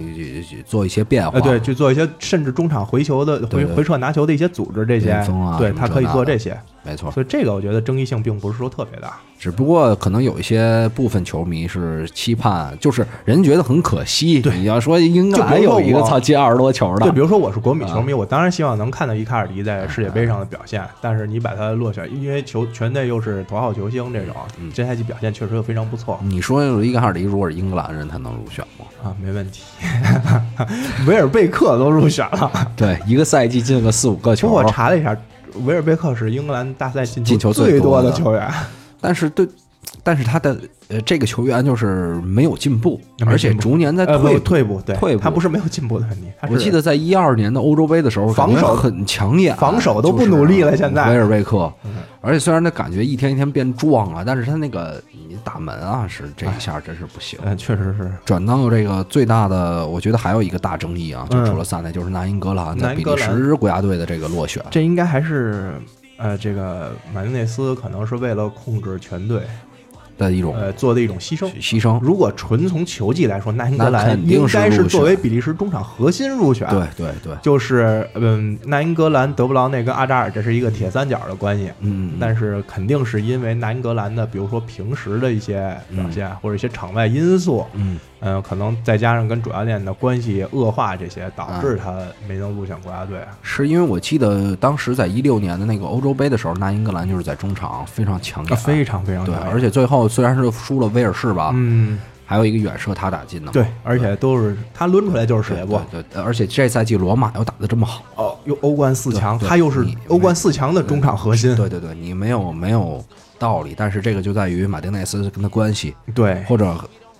[0.65, 7.09] 做一些变化，呃，对，去做一些甚至中场回球的回回撤拿球的一些组织，这些啊对他可以做这些，没错。
[7.09, 9.17] 所以这个我觉得争议性并不是说特别大。
[9.39, 14.41] 只不过可能有一些部分球迷是期盼，就是人觉得很可惜。
[14.41, 14.57] 对。
[14.57, 28.85] 你要说应该就比如说兰有一个我操进二十多球的，对，比如说我是国米球迷，啊我当然希望能看到伊卡尔迪在世界杯上的表现，但是你把他落选，因为球全队又是头号球星这种，嗯这赛季表现确实又非常不错你说伊卡尔迪如果是英格兰人，他能入选吗？
[29.03, 29.63] 啊，没问题。
[31.07, 35.15] 维尔贝克都入选了，对，一个赛季进个四五个球不过，我查了一下，
[35.65, 38.51] 维尔贝克是英格兰大赛进进球最最多的的球员。
[39.01, 39.47] 但是对，
[40.03, 40.57] 但是他的
[40.87, 44.39] 呃这个球员就是没有进步，没而且逐年在呃，退步。
[44.39, 45.21] 退步，对，退步。
[45.21, 51.09] 他不是没有进步的问题，我记得在一二年的欧洲杯的时候，防守很抢眼，防守都不努力了现在。
[51.09, 51.71] 维尔贝克。
[51.83, 57.39] 嗯，而且虽然他感觉一天一天变壮啊，但是他那个你打门啊，是这一下真是不行。
[57.43, 58.11] 嗯，确实是。
[58.25, 61.45] 转到这个最大的，我觉得还有一个大争议啊，就嗯。
[61.45, 64.63] 除了萨内，就是南英格兰在比利时国家队的这个落选。
[64.69, 65.73] 这应该还是
[66.17, 69.41] 呃，这个马丁内斯可能是为了控制全队，
[70.19, 71.49] 的一种呃，做的一种牺牲。
[71.59, 71.99] 牺牲。
[72.01, 76.69] 如果纯从球技来说，那英格兰应该是作为比利时中场核心入选。
[76.69, 81.71] 对对对，就是嗯，那英格兰、德布劳内跟阿扎尔这是一个铁三角的关系。
[81.79, 93.19] 嗯，但是肯定是因为那英格兰的，比如说平时的一些表现，或者一些场外因素，嗯，嗯，可能再加上跟主教练的关系恶化，这些导致嗯他没能入选国家队。
[93.41, 105.81] 是因为我记得当时在一六年的那个欧洲杯的时候，那英格兰就是在中场非常抢眼，啊，非常非常对，强而且最后虽然是输了威尔士吧，嗯，还有一个远射他打进的，对，而且都是他抡出来就是世对界波。
[105.91, 111.55] 对对，而且这赛季罗马又打得这么好，哦，又欧冠四强，他又是欧冠四强的中场核心。
[111.55, 113.03] 对对对，你没有没有
[113.37, 116.75] 道理，但是这个就在于马丁内斯跟他关系，对或者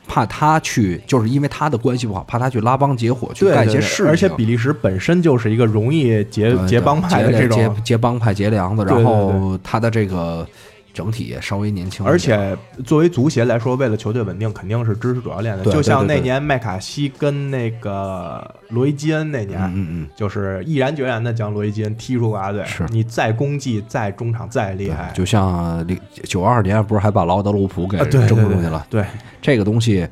[0.10, 9.04] 怕他去，就是因为他的关系不好，怕他去拉帮结伙去干一些事情，而且比利时本身就是一个容易结结帮派的这种，结结帮派结梁的，对对。
[9.04, 10.46] 然后他的这个
[10.94, 15.64] 整体也稍微年轻，而且作为足协来说，为了球队稳定，肯定是支持主教练的。
[15.66, 22.66] 就像那年麦卡锡跟那个罗伊基恩那年，嗯嗯就是毅然决然的将罗伊基恩踢出国家队。
[22.66, 28.86] 是你再功绩、再中场再厉嗯，害，就像零九二年不是还把劳德鲁普给啊，对扔对对出去了？
[28.90, 29.06] 对
[29.42, 30.08] 这个东西，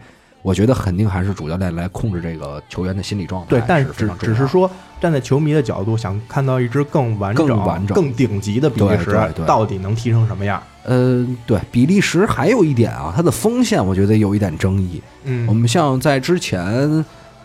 [0.47, 10.63] 我觉得肯定还是主教练来控制这个球员的心理状态，对，但是只只是说站在球迷的角度，想看到一支更完整、更完整更顶级的比利时到底能踢成什么样。
[10.85, 15.03] 呃，对比利时还有一点啊，它的锋线我觉得有一点争议。
[15.25, 17.03] 嗯，我们像在之前，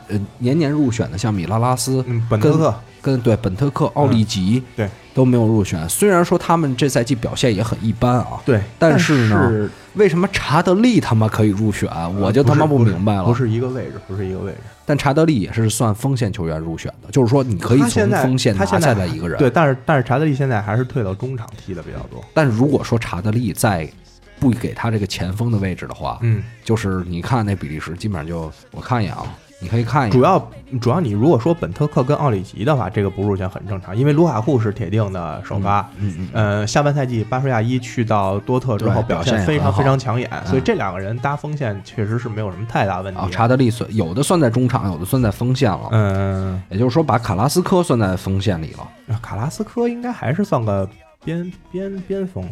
[0.09, 5.89] 呃，年年入选的像米拉拉斯嗯，本特克跟对本特克、奥利吉，对都没有入选。
[5.89, 11.89] 虽然说他们这赛季表现也很一般啊，对，但是是呢为什么查德利他妈可以入选？
[12.19, 13.25] 我就他妈不明白了。
[13.25, 14.59] 不是一个位置，不是一个位置。
[14.87, 19.39] 但查德利也是算锋线球员入选的，就是说你可以从锋线拿下来一个人。
[19.39, 22.25] 对，，但是但是查德利现在还是退到中场踢的比较多。
[22.33, 23.89] 但如果说查德利再
[24.41, 29.23] 不给他这个前锋的位置的话，嗯，就是你看那比利时基本上就我看一眼啊，
[29.63, 35.89] 你可以看一下，主要主要你如果说本特克跟奥里吉的话，这个不入选很正常，因为卢卡库是铁定的首发。
[35.99, 43.21] 嗯嗯，呃，下半赛季巴舒亚一去到多特之后表现非常非常抢眼，嗯所以这两个人搭锋线确实是没有什么太大问题。
[43.21, 49.19] 啊，查德利算有的算在中场，有的算在锋线了，嗯，也就是说把卡拉斯科算在锋线里了。
[49.23, 50.89] 卡拉斯科应该还是算个
[51.25, 52.45] 边边边锋。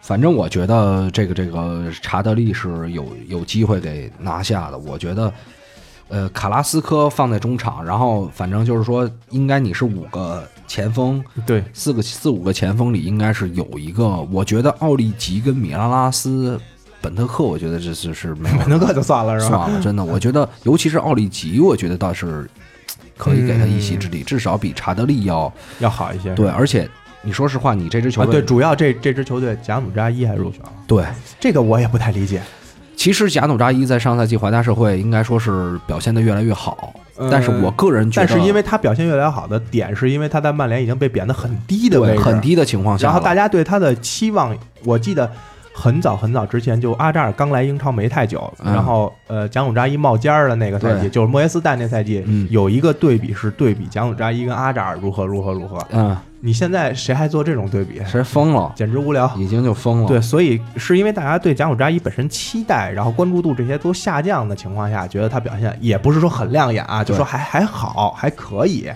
[0.00, 4.78] 反正我觉得这个这个查德利是有有机会给拿下的。
[4.78, 5.32] 我觉得，
[6.08, 14.06] 呃，卡拉斯科放在中场，然后反正就是说，应该你是五个前锋，对，四个四五个前锋里应该是有一个。
[14.30, 16.60] 我觉得奥利吉跟米拉拉斯、
[17.00, 19.66] 本特克，我觉得这是是没有本特克就算了是吧？
[19.66, 22.48] 算了，真的，我觉得尤其是奥利吉，我觉得倒是
[23.16, 26.32] 可以给他一席之地，至少比查德利要要好一些。
[26.36, 26.48] 对。
[26.50, 26.88] 而且
[27.22, 31.04] 你说实话，你这支球啊，队、对，主要这这支球队贾姆扎伊还入选了，对
[31.40, 32.40] 这个我也不太理解。
[32.96, 36.92] 其实贾努扎伊在上赛季华夏社会应该说是表现的越来越好，
[37.30, 45.30] 但是我个人觉得，但是因为他表现越来越好的点，是因为他在曼联已经被贬得很低的位置，很低的情况下，然后大家对他的期望，我记得。
[45.78, 55.78] 很早很早之前，就阿扎尔刚来英超没太久，然后呃，贾努扎伊冒尖儿的那个赛季，就是莫耶斯带那赛季，有一个对比是对比贾努扎伊跟阿扎尔如何如何如何。
[55.92, 58.00] 嗯，你现在谁还做这种对比？
[58.06, 58.72] 谁疯了？
[58.76, 60.06] 简直无聊，已经就疯了。
[60.06, 68.88] 对，所以是因为大家对蒋永扎伊本身期待，然后关注度这些都下降的情况下，觉得他表现也不是说很亮眼啊，就说还还好，还可以。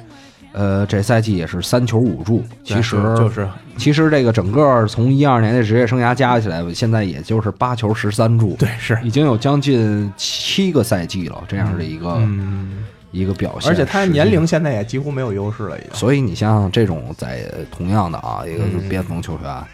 [0.53, 12.21] 呃，这赛季也是三球五助，其实就是，其实这个整个从一二年的职业生涯加起来，现在也就是八球十三助，对，是已经有将近七个赛季了，这样的一个
[13.11, 15.91] 一个表现，而且他年龄现在也几乎没有优势了，已经。
[15.95, 19.65] 所以你像这种在同样的啊，一个是边锋球员，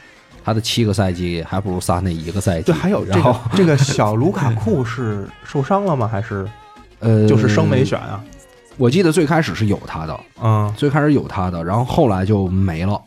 [0.44, 2.64] 他的七个赛季还不如萨内一个赛季。
[2.64, 6.08] 对，还有这个这个小卢卡库是受伤了吗？
[6.08, 6.48] 还是
[7.00, 8.22] 呃，就是生没选啊？
[8.78, 13.00] 我记得最开始是有他的，嗯，最开始有他的，然后后来就没了。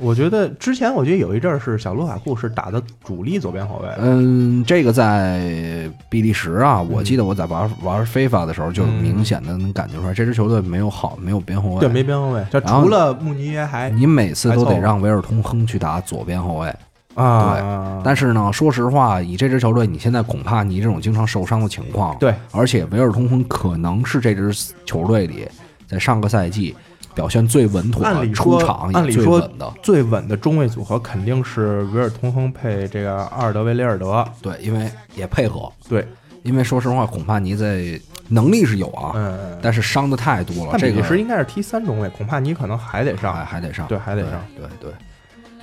[0.00, 3.88] 我觉得之前我觉得有一阵儿是小卢卡库是打的主力左边后卫。
[3.98, 12.44] 嗯，这个在比利时啊，我记得我在玩玩非法的时候，就明显的能感觉出来，这支球队没有好，没有边后卫，对，没边后卫。
[12.50, 16.74] 就除了穆尼耶，还你每次都得让维尔通亨去打左边后卫。
[17.16, 25.46] 啊，对，但是呢，说实话，以这支球队，你现在恐怕你这种经常受伤的情况，对，而且维尔通亨可能是这支球队里
[25.88, 26.74] 在上个赛季
[27.14, 36.06] 表现最稳妥、出场按理说的最稳的中卫组合肯定是维尔通亨配这个阿尔德维雷尔德，对，因为也配合，对，
[36.42, 40.78] 因为说实话，恐怕你在能力是有啊，嗯，但是伤的太多了。
[40.78, 44.92] 这个是应该是踢三中卫，恐怕你可能还得上，还得上，对，还得上，对对，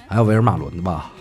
[0.07, 1.11] 还有维尔马伦吧。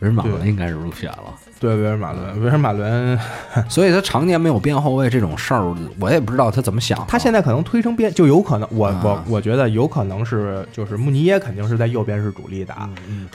[0.00, 3.18] 维尔马伦应该是入选了，对维尔马伦，维尔马伦，
[3.68, 7.02] 所以他常年没有边后卫这种事儿，我也不知道他怎么想。
[7.08, 12.88] 他现在可能推成边，就有可能，我我我觉得有可能是，就是穆尼耶肯定是在右边是主力打，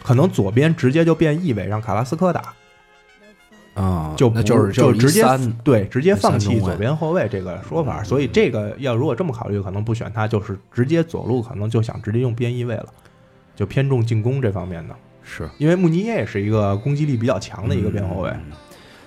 [0.03, 2.53] 可能左边直接就变翼位，让卡拉斯科打，
[3.73, 5.25] 啊，就就是就直接
[5.63, 8.03] 对直接放弃左边后卫这个说法。
[8.03, 12.85] 所以这个要如果这么考虑，可能不选他，就是直接左路可能就想直接用边翼位了，
[13.55, 14.95] 就偏重进攻这方面的。
[15.23, 18.33] 是因为穆尼耶也是一个攻击力比较强的一个边后卫，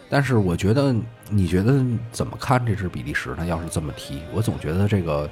[0.08, 0.94] 但是我觉得，
[1.28, 3.44] 你觉得怎么看这支比利时呢？
[3.46, 5.28] 要是这么踢，我总觉得这个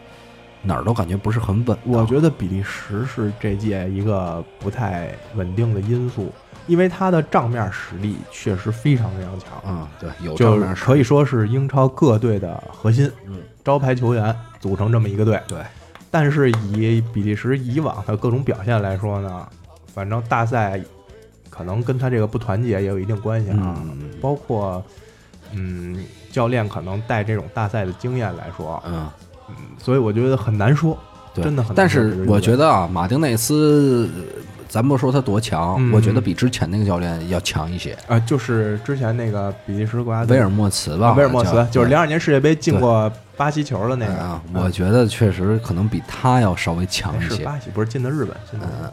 [0.62, 1.76] 哪儿都感觉不是很稳。
[1.84, 6.32] 我觉得比利时是这届一个不太稳定的因素，
[6.66, 9.48] 因为他的账面实力确实非常非常强。
[9.66, 15.40] 嗯，对，有账面可以说是英超各队的核心，嗯，招牌球员组成这么一个队。
[15.46, 15.58] 对，
[16.10, 19.48] 但是以比利时以往的各种表现来说呢？
[19.94, 20.80] 反正大赛
[21.50, 23.82] 可能跟他这个不团结也有一定关系啊，
[24.20, 24.82] 包括
[25.52, 29.08] 嗯，教练可能带这种大赛的经验来说，嗯。
[29.48, 30.96] 嗯，所以我觉得很难说，
[31.34, 31.76] 真的很。
[31.76, 34.08] 但是我觉得啊，马丁内斯，
[34.72, 43.12] 咱不说他多强，我觉得比之前那个教练要强一些啊，就是之前那个比利时国家队威尔莫茨吧，威尔莫茨就是零二年世界杯进过。
[43.34, 47.42] 巴西球的那个，我觉得确实可能比他要稍微强一些。
[47.42, 48.36] 巴西不是进的日本，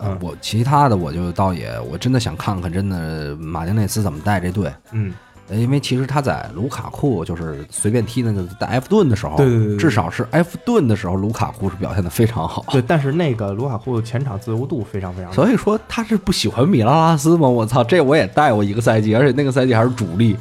[0.01, 4.71] 嗯，我其他的我就倒也，我真的想看看，真的马丁内斯怎么带这队。
[4.91, 5.13] 嗯，
[5.51, 12.63] 因为其实他在卢卡库就是随便踢那个在埃弗顿的时候，对对对，至少是埃弗顿的时候，卢卡库是表现的非常好。
[12.69, 17.47] 对，但是那个卢卡库前场自由度非常非常，所以说他是不喜欢米拉拉斯吗？
[17.47, 20.35] 我操，这我也带过一个赛季，而且那个赛季还是主力。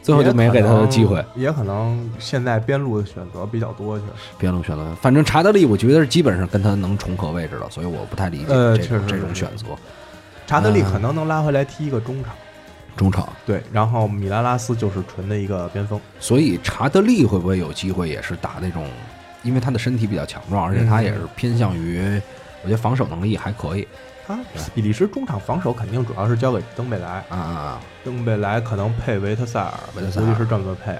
[0.00, 4.94] 最后就没给他的机会，也可能现在边路的选择比较多，就是边路选择。
[5.02, 9.66] 反正查德利，我觉得是基本上跟他能重合位置了，所以我不太理解这这种选择。
[10.46, 12.32] 查德利可能能拉回来踢一个中场，
[12.98, 18.86] 中场对，然后米拉拉斯就是纯的一个边锋，所以查德利会不会有机会也是打那种？
[19.44, 22.20] 因为他的身体比较强壮，而且他也是偏向于，
[22.64, 23.86] 我觉得防守能力还可以。
[24.26, 24.36] 他
[24.74, 27.80] 比利时中场防守肯定主要是交给登贝莱啊啊啊！
[28.04, 30.94] 登贝莱可能配维特塞尔，维特塞尔估计是这么配，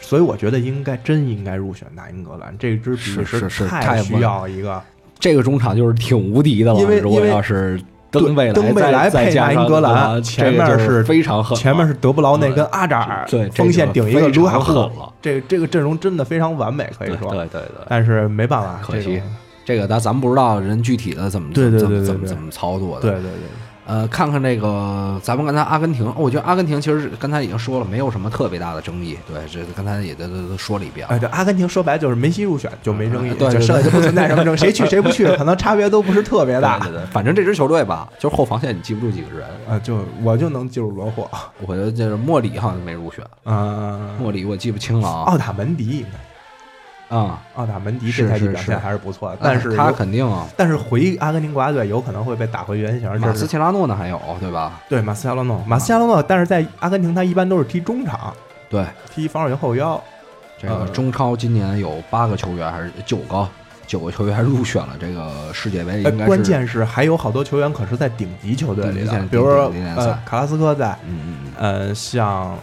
[0.00, 2.56] 所以我觉得应该真应该入选大英格兰。
[2.58, 4.82] 这支比利时太需要一个
[5.20, 6.80] 这个中场就是挺无敌的了。
[6.80, 7.80] 因为如果要是
[8.20, 14.90] 登贝莱登贝莱配南英格兰，前面是非常狠，前面是德布劳内跟阿扎尔，对锋线顶一个卢卡库了。
[15.20, 17.84] 这这个阵容真的非常完美，可以说对对对。
[17.88, 19.22] 但是没办法，可惜。
[19.64, 23.02] 这个咱咱们不知道人具体的怎么怎么怎么怎么操作的。
[23.02, 23.48] 对对对，
[23.86, 29.16] 呃，看看这个，咱们刚才阿根廷，我觉得阿根廷其实刚才已经说了，没有什么特别大的争议。
[29.28, 31.06] 对，这刚才也都都说了一遍。
[31.06, 36.80] 哎，对，阿根廷说白就是梅西入选就没争议，对，就剩下就不存在什么争，谁去谁不去， 可能差别都不是特别大。
[36.80, 41.30] 对对，反正这支球队吧，就是后防线你记不住几个人啊，就我就能记住罗霍，
[41.64, 46.18] 我觉得就是莫里好像没入选啊，莫里我记不清了啊，奥塔门迪应该。
[47.08, 50.46] 啊，奥塔门迪这赛季表现还是不错的，但是他肯定啊。
[50.56, 53.20] 但是回阿根廷国家队有可能会被打回原形。
[53.20, 54.80] 马斯切拉诺呢还有对吧？
[54.88, 58.34] 对马斯切拉诺，马斯切拉诺，但是在阿根廷他一般都是踢中场，
[58.68, 60.02] 对，踢防守型后腰。
[60.58, 63.46] 这个呃中超今年有八个球员还是九个，
[63.86, 72.58] 九个球员入选了这个世界杯，呃应该是关键是还有好多球员可是在顶级球队里的比如说呃卡拉斯科在，嗯嗯嗯，呃像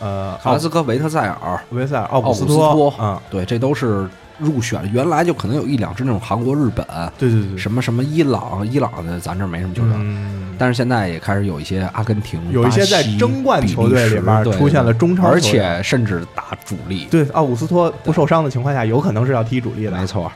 [0.00, 4.08] 呃卡拉斯科、维特塞尔，维塞尔、奥古斯托嗯，对，这都是
[4.38, 4.88] 入选了。
[4.88, 6.84] 原来就可能有一两支那种韩国、日本，
[7.18, 17.06] 对对对，什么什么伊朗，伊朗的咱这儿没什么球员，嗯，但是现在也开始有一些阿根廷、有一些在争冠球队里面出现了中超而且甚至打主力。
[17.10, 19.92] 对奥古斯托不受伤的情况下，有可能是要踢主力的。
[19.92, 20.32] 没错。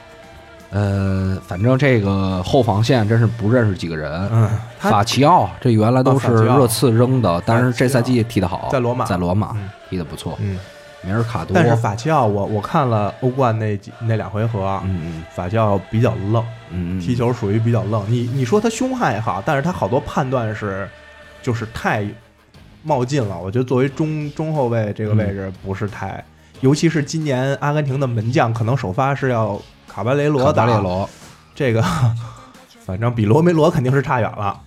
[0.70, 4.10] 呃，反正这个后防线真是不认识几个人。
[4.32, 10.36] 嗯，法齐奥这原来都是热刺扔的，但是这赛季踢得好，在罗马在罗马嗯踢得不错。
[10.40, 10.58] 嗯，
[11.02, 18.04] 米尔卡多，但是法齐奥，我我看了欧冠那几那两回合，嗯嗯法齐奥比较愣，嗯嗯，踢球属于比较愣。
[18.10, 20.88] 你你说他凶悍也好，但是他好多判断是
[21.40, 22.04] 就是太
[22.82, 23.38] 冒进了。
[23.38, 26.24] 我觉得作为中中后卫这个位置不是太，
[26.62, 31.08] 尤其是今年阿根廷的门将可能首发是要卡巴雷罗卡打巴列罗。
[31.54, 31.82] 这个，
[32.84, 34.58] 反正比罗梅罗肯定是差远了。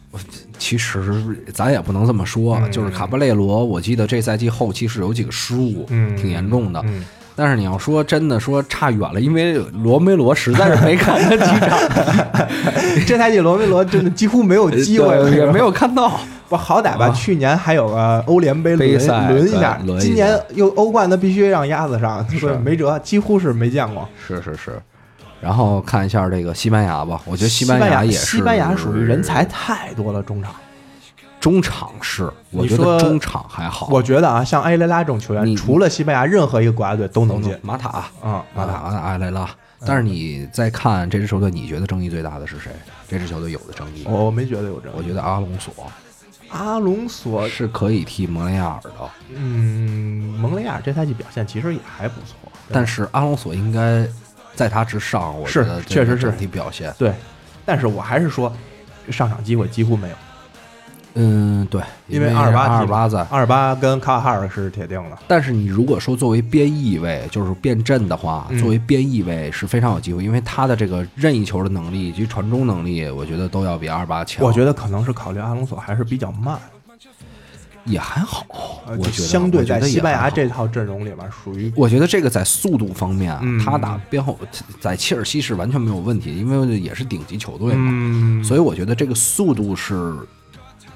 [0.57, 6.81] 其实咱也不能这么说，嗯就是卡巴雷罗，我记得这赛季后期是有几个失误，嗯，挺严重的。
[6.85, 7.03] 嗯，
[7.35, 11.79] 但是你要说真的说差远了，因为罗梅罗实在是没看他几场，
[13.05, 16.19] 这赛季罗梅罗真的几乎没有机会，对也没有看到。
[16.49, 17.07] 不好歹吧？
[17.07, 18.89] 啊去年还有个欧联杯轮
[19.27, 24.07] 轮一下，今年又欧冠，他必须让鸭子上，是所以没辙，几乎是没见过。
[24.25, 24.81] 是是是，
[25.39, 30.53] 然后看一下这个西班牙吧，我觉得西班牙也是西班牙属于人才太多了，中场。
[31.39, 33.87] 中场是，我觉得中场还好。
[33.91, 37.89] 我觉得啊，像埃雷拉这种球员，你除了西班牙，任何一个国家队都能进马塔，
[38.21, 38.43] 啊。
[38.55, 39.47] 马塔埃雷拉。
[39.85, 42.71] 但是你再看这支球队，你觉得争议最大的是谁？
[43.07, 45.71] 这支球队有的争议，我我没觉得有争议，我觉得阿隆索
[46.49, 48.91] 阿隆索，是可以替蒙雷亚尔的，
[49.35, 54.07] 嗯，蒙雷亚尔这赛季表现其实也还不错，但是阿隆索应该
[54.57, 55.39] 在他之上。
[55.39, 56.93] 我是觉得这确实是个整体表现。
[56.97, 57.13] 对，
[57.63, 58.51] 但是我还是说
[59.09, 60.15] 上场机会几乎没有。
[61.19, 63.19] 嗯，对，因为为阿尔巴踢阿尔巴在。
[63.31, 74.45] 阿尔巴跟卡瓦哈尔是铁定的，但是你如果说作为边翼位，就是变阵的话，嗯作为边翼位是非常有机会，因为他的这个任意球的能力以及传中能力，我觉得都要比阿尔巴强。
[74.45, 76.59] 我觉得可能是考虑阿隆索还是比较慢，
[77.87, 78.45] 也还好，
[78.85, 84.37] 我觉得相对在西班牙这套阵容里面属于我觉得这个在速度方面他打边后，
[84.79, 90.13] 在切尔西是完全没有问题，因为也是顶级球队嘛，嗯，所以我觉得这个速度是，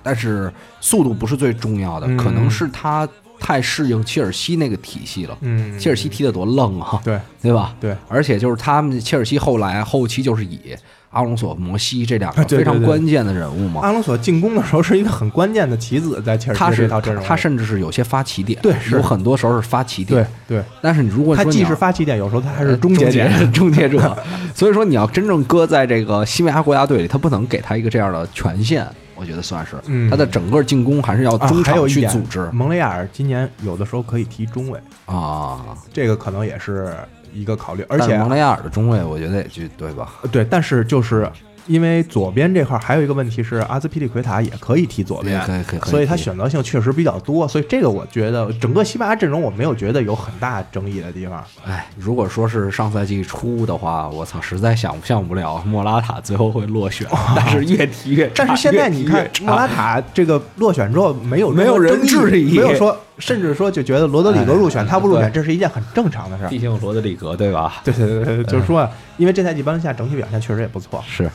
[0.04, 3.08] 但是速度不是最重要的，嗯可能是他
[3.40, 5.38] 太适应切尔西那个体系了。
[5.42, 7.20] 嗯，切尔西踢得多愣啊，对。
[7.42, 7.76] 对吧？
[7.80, 10.78] 对，而且就是他们切尔西后来后期就是以
[11.12, 20.28] 阿隆索、摩西这两个非常对对对关键的人物嘛，阿隆索进攻的时候是一个很关键的棋子，在切尔西这他是套阵容，他甚至是有些发起点，对有很多时候是发起对点。
[20.48, 23.52] 对，但是你如果他既是发起点，有时候他还呃是终结点。
[23.52, 24.18] 终结 者。
[24.56, 29.76] 所以说，你要真正搁在这个西班牙国家队里，他不能给他一个这样的权限，我觉得算是。
[29.88, 35.60] 嗯他的整个进攻还是要啊中场去组织蒙雷亚尔今年有的时候可以踢中卫，啊。
[35.92, 36.94] 这个可能也是
[37.34, 40.14] 一个考虑，而且蒙雷亚尔的中卫，我觉得也就对吧？
[40.32, 41.30] 对，但是就是
[41.68, 45.40] 因为左边这块儿还有一个问题是，阿兹皮利奎塔也可以踢左边，
[45.86, 51.44] 所以他选择性确实比较多，所以这个我觉得整个西班牙阵容我没有觉得有很大争议的地方。
[51.64, 58.30] 哎，如果说是上赛季初的话，我操，实在想象不了莫拉塔最后会落选， 但是越踢越。
[58.34, 66.50] 但是现在你看莫拉塔这个落选之后，没有没有人质疑没有说，甚至说就觉得罗德里格入选，哎他不入选，这是一件很正常的事儿。
[66.50, 67.82] 毕竟罗德里格对吧？
[67.84, 71.30] 对对对对，就是说，因为这赛季巴伦西亚整体表现确实也不错，是，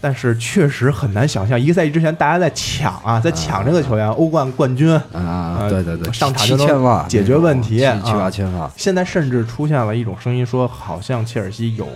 [0.00, 11.88] 但是确实很难想象，一个赛季之前大家在抢啊，在抢这个球员，欧冠冠军，啊，呃对对对，上场就能解决问题七八千万，现在甚至出现了一种声音说，好像切尔西有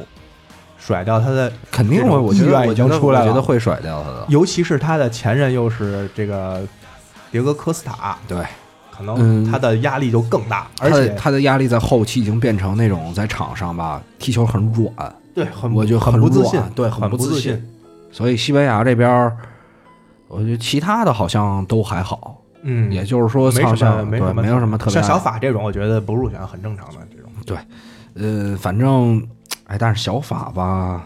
[0.78, 3.26] 甩掉他的，肯定会，我觉得已我觉得经出来了。
[3.26, 4.24] 我觉得会甩掉他的。
[4.28, 6.62] 尤其是他的前任又是这个
[7.32, 8.38] 迭戈科斯塔，对，
[8.96, 17.16] 可能嗯他的压力就更大，而且他的压力在后期已经变成那种在场上吧，踢球很软，对很我觉得很不自信，对，很不。
[17.16, 17.62] 自信。
[18.10, 19.30] 所以西班牙这边，
[20.28, 27.30] 我觉得其他的好像都还好，嗯，也就是说没什么没什么对没有什么特别像小法这种，我觉得不入选很正常的这种。
[27.44, 27.58] 对
[28.14, 29.22] 呃，反正
[29.66, 31.04] 哎，但是小法吧，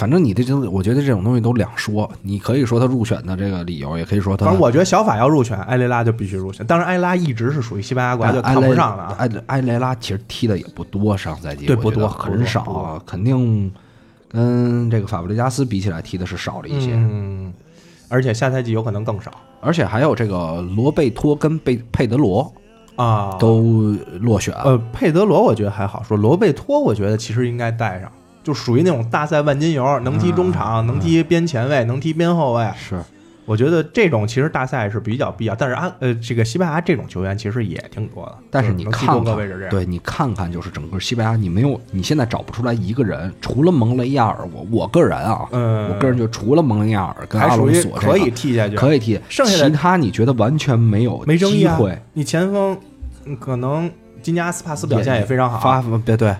[0.00, 4.46] 反正你这就我觉得这种东西都两说，你可以说他入选的这个理由，也可以说他。
[4.46, 6.64] 反正我觉得小法要入选，埃雷拉就必须入选。
[6.64, 9.16] 当然，埃雷拉一直是属于西班牙国家就埃看不上了啊。
[9.18, 13.70] 埃埃雷拉其实踢的也不多，上赛季对不多很少啊，肯定
[14.30, 16.92] 跟这个法布雷加斯比起来踢的是少了一些。
[16.94, 17.52] 嗯，
[18.08, 19.30] 而且下赛季有可能更少
[19.60, 22.50] 而且还有这个罗贝托跟贝佩德罗
[22.96, 23.36] 啊。
[23.38, 28.10] 都落选，呃，佩德罗我觉得还好说，罗贝托我觉得其实应该带上，
[28.42, 32.68] 就属于那种大赛万金油，能踢中场，嗯能踢边前卫，能踢边后卫。
[32.76, 33.00] 是。
[33.46, 39.36] 我觉得这种其实大赛是比较必要，但是啊，呃，这个西班牙这种球员其实也挺多的，但是你看看。
[39.68, 48.12] 对你看看，就是整个西班牙，你没有，你现在找不出来一个人，除了蒙雷亚尔，我我个人啊，嗯，我个人就除了蒙雷亚尔跟阿还属于隆索这个。
[48.12, 51.76] 可以踢下去，可以踢，剩下的其他你觉得完全没有没争议啊。
[51.76, 51.98] 机会。
[52.12, 52.78] 你前锋
[53.24, 53.90] 嗯可能
[54.22, 56.32] 今年阿斯帕斯表现也非常好，发对对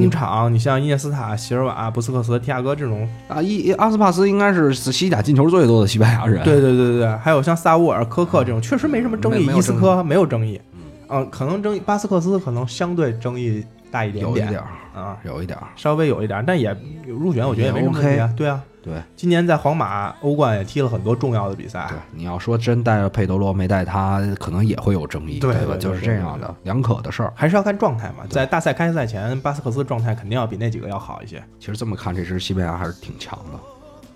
[0.00, 9.46] 中场你像伊涅斯塔、席尔瓦、布斯克茨、提亚戈这种，啊，伊阿斯帕斯应该是西甲进球最多的西班牙人，对对对对对，还有像萨乌尔、科克这种，确实没什么争议。
[9.56, 10.60] 伊斯科没有争议，
[11.08, 16.76] 嗯，可能争议巴斯克斯可能相对争议大一点点有一点儿，啊，有一点儿，稍微有一点，但也
[17.06, 18.32] 入选，我觉得也没什么问题啊。
[18.36, 25.48] 对啊，对今年在皇马欧冠也踢了很多重要的比赛对，，你要说真带着佩德罗没带他，可能也会有争议，吧？
[25.48, 27.32] 对对对就是这样的，两可的事儿。
[27.34, 28.26] 还是要看状态嘛。
[28.28, 31.42] 在大赛开赛前，巴斯克斯状态肯定要比那几个要好一些。
[31.58, 33.58] 其实这么看，这支西班牙还是挺强的。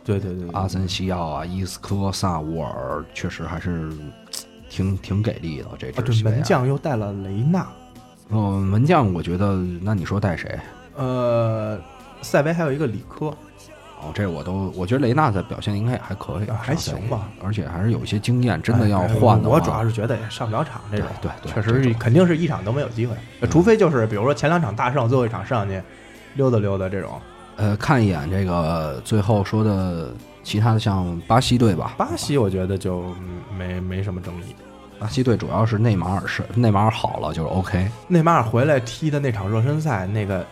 [0.05, 3.91] 对对对对阿森西奥啊、伊斯科、萨沃尔，确实还是
[4.69, 5.69] 挺挺给力的。
[5.79, 7.67] 这啊，对，支门，将又带了雷纳，
[8.29, 10.59] 嗯，门将，我觉得，那你说带谁？
[10.97, 11.79] 呃，
[12.23, 13.37] 塞维还有一个里科，哦，
[14.15, 23.15] 这我都，我觉得雷纳的表现应该也还可以，啊还行吧，而且还是有一些经验，真的要哎换的话，我主要是觉得也上不了场，这种对对对确实是肯定是一场都没有机会，
[23.49, 25.81] 除非就是比如说前两场大胜，最后一场上去
[26.35, 27.21] 溜达溜达这种。
[27.57, 33.13] 呃，看一眼这个最后说的其他的，像巴西队吧，巴西我觉得就
[33.59, 34.55] 没没什么争议。
[35.01, 40.45] 巴西队主要是内马尔是内马尔好了就是 OK，内马尔回来踢的那场热身赛，那个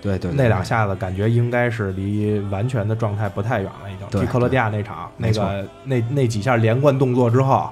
[0.00, 4.06] 对对，那两下子感觉应该是离完全的状态不太远了，已经。
[4.10, 7.68] 对踢克罗地亚那场，那个那那几下连贯动作之后，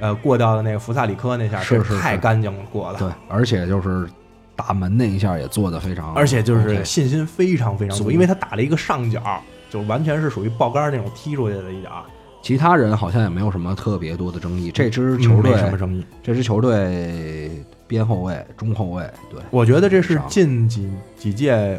[0.00, 4.08] 呃，过掉的那个福萨里科那下是是是太干净了过的，对，而且就是
[4.56, 9.40] 打门那一下也做的非常而且就是信心非常非常足，因为他打了一个上角，
[9.70, 12.04] 就完全是属于爆杆那种踢出去的一脚，
[12.42, 14.70] 其他人好像也没有什么特别多的争议。
[14.72, 16.04] 这支球嗯没队，什么争议。
[16.22, 21.78] 这支球队边后卫、中后卫，对，我觉得这是近几几届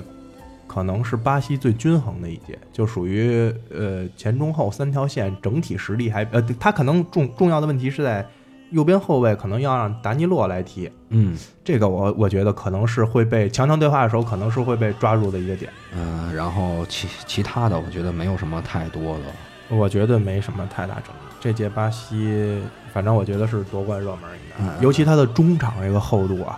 [0.68, 8.24] 可能是巴西最均衡的一届，就属于呃前中后三条线整体实力还呃，他可能重重要的问题是在
[8.70, 11.36] 右边后卫可能要让达尼洛来踢，嗯。
[11.64, 21.32] 这个我我觉得可能是会被强强对话的时候可能是会被抓住的一个点，嗯，然后其其他的我觉得没有什么太多的，我觉得没什么太大争议。
[21.44, 22.64] 这届巴西，
[22.94, 26.58] 反正我觉得是夺冠热门应该，嗯尤其他的中场这个厚度啊，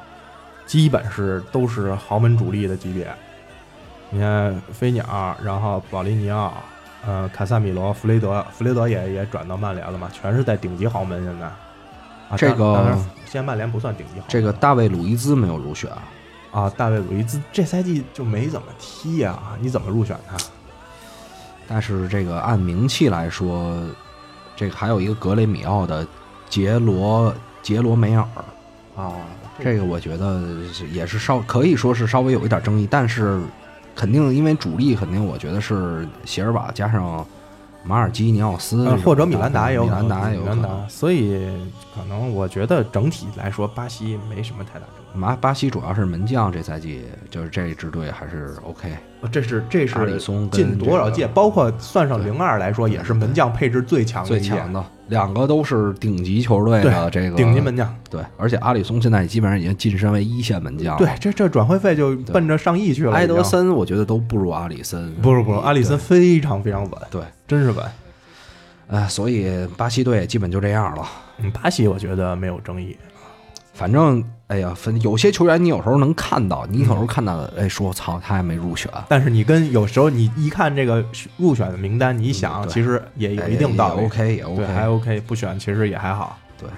[0.67, 3.11] 基本是都是豪门主力的级别。
[4.11, 6.53] 你看飞鸟，然后保利尼奥，
[7.03, 11.47] 呃，卡萨米罗、弗雷德，弗雷德也也转到曼联了嘛，全是在顶级豪门现在。
[11.47, 14.25] 啊，这个现在曼联不算顶级豪门。
[14.27, 15.89] 这个大卫·鲁伊兹没有入选，
[16.51, 20.37] 啊，大卫·鲁伊兹这赛季就没怎么踢呀、你怎么入选他？
[21.67, 23.75] 但是这个按名气来说，
[24.55, 26.07] 这个还有一个格雷米奥的
[26.49, 28.25] 杰罗杰罗梅尔，
[28.95, 29.13] 啊，
[29.59, 30.41] 这个我觉得
[30.91, 33.41] 也是稍可以说是稍微有一点争议，但是
[33.95, 37.25] 肯定因为主力肯定我觉得是席尔瓦加上
[37.83, 40.89] 马尔基尼奥斯呃或者米兰达也有米，兰达也有可米兰达能。
[40.89, 41.51] 所以
[41.93, 45.17] 可能我觉得整体来说，巴西没什么太大争议。
[45.17, 48.95] 马巴西主要是门将，这赛季就是这一支队还是 OK。
[49.25, 57.95] 呃这是这阿里是松跟近多少届，这个包括算上对零二来说，也是门将配置最强的最强的两个都是顶级球队的这个顶级门将。
[58.09, 60.97] 对，而且阿里松现在基本上已经晋升为一线门将了。
[60.97, 63.13] 对，这这转会费就奔着上亿去了。
[63.13, 65.13] 埃德森我觉得都不如阿里森。
[65.15, 67.85] 不是不是，阿里森非常非常稳，对，真是稳。
[68.87, 71.03] 哎，所以巴西队基本就这样了。
[71.37, 72.95] 嗯，巴西我觉得没有争议。
[73.73, 81.03] 反正哎呀，分有些球员你有时候能看到，你有时候看到，哎，说操，他还没入选，但是你跟有时候你一看这个
[81.37, 84.01] 入选的名单，你一想，嗯其实也有哎一定道理。
[84.01, 86.37] 也 OK 也 OK，对，还 OK，不选其实也还好。
[86.59, 86.69] 对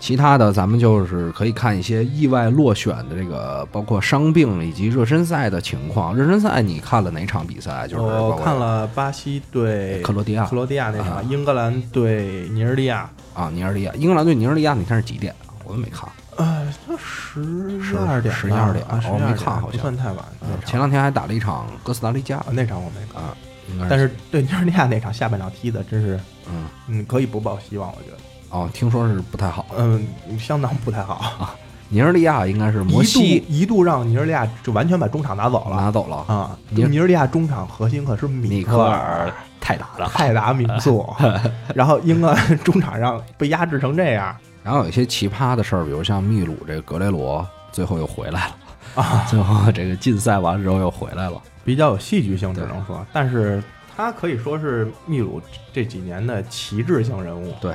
[0.00, 6.14] 其他的咱们就是可以看一些意外落选的这个，包括伤病以及热身赛的情况。
[6.14, 7.86] 热身赛你看了哪场比赛？
[7.88, 15.52] 就是我看了巴西对克罗地亚克罗地亚那啊场，英格兰对尼日利亚，啊，尼日利亚，英格兰对尼日利亚，你看是几点啊？
[15.64, 16.06] 我都没看。
[16.36, 19.70] 呃，像十十二点吧，十一二点啊，我没12点看好像。
[19.70, 20.24] 不算太晚。
[20.66, 22.38] 前两天还打了一场哥斯达黎加。
[22.38, 26.66] 啊那场我没看，但是对尼日利亚那场下半场踢的真是，嗯。
[26.88, 28.16] 嗯，可以不抱希望，我觉得，
[28.50, 29.66] 哦，听说是不太好。
[29.76, 30.06] 嗯，
[30.38, 31.56] 相当不太好。
[31.88, 35.76] 尼日利亚应该是摩一西度一度让尼日利亚就完全把中场拿走了。
[35.76, 36.58] 拿走了，啊！
[36.70, 39.32] 尼日尼日利亚中场核心可是米米克克尔。
[39.60, 40.04] 泰达的。
[40.06, 41.06] 泰达民宿，
[41.74, 44.34] 然后英格兰中场让被压制成这样
[44.64, 48.56] 然后有一些奇葩的事儿，比如像秘鲁这个格雷罗最后又回来了，
[49.02, 51.40] 啊， 最后这个禁赛完之后又回来了。
[51.62, 53.62] 比较有戏剧性，只能说，但是
[53.94, 55.40] 他可以说是秘鲁
[55.72, 57.74] 这几年的旗帜性人物，对，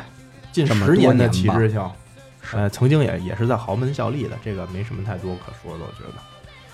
[0.52, 1.88] 近十年的旗帜性，
[2.54, 6.16] 呃，曾经也也是在豪门效力的，这个没什么太多可说的，我觉得。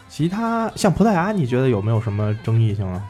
[0.07, 3.03] 其他像葡萄牙，你觉得有没有什么争议性啊？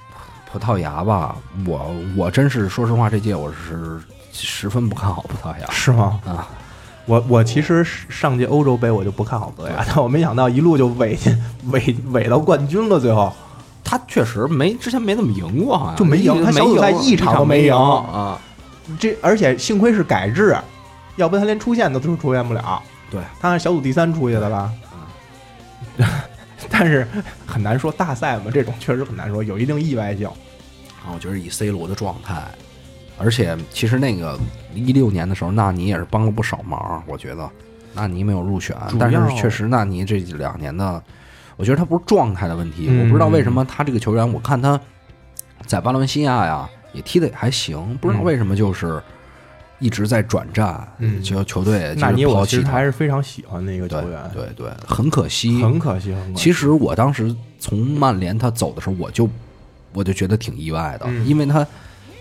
[0.52, 1.36] 葡萄牙吧，
[1.68, 4.00] 我我真是说实话，这届我是
[4.32, 6.20] 十分不看好葡萄牙是吗？
[6.26, 6.48] 啊。
[7.06, 11.38] 我我其实上届欧洲杯我就不看好葡萄牙，但我没想到一路就尾进
[11.72, 13.32] 尾尾到冠军了，最后
[13.84, 18.40] 他确实没之前没怎么赢过，好像就没赢他小组赛一一场都没赢啊。
[19.00, 20.58] 这而且幸亏是改制，
[21.16, 22.82] 要不他连出线都出出现不了。
[23.12, 24.72] 对，他是小组第三出去的吧？
[26.70, 27.08] 但是
[27.46, 30.28] 很难说大赛嘛，这种确实很难说，有一定意外性。
[30.28, 32.42] 啊，我觉得以 C 罗的状态，
[33.18, 34.38] 而且其实那个
[34.74, 37.04] 一六年的时候，纳尼也是帮了不少忙。
[37.08, 37.50] 我觉得
[37.94, 41.02] 纳尼没有入选，但是确实纳尼这两年的，
[41.56, 44.80] 我觉得他不是状态的问题，嗯我不知道为什么他这个球员，我看他
[45.66, 49.02] 在巴伦西亚呀也踢的也还行，不知道为什么就是
[49.80, 56.44] 一直在转战，嗯球球队纳尼，就抛弃他我其实还，是非常喜欢的一个球员，对对，很可惜，很可惜，很可惜。
[56.44, 59.30] 其实我当时从曼联他走的时候，我就
[59.94, 61.66] 我就觉得挺意外的，嗯因为他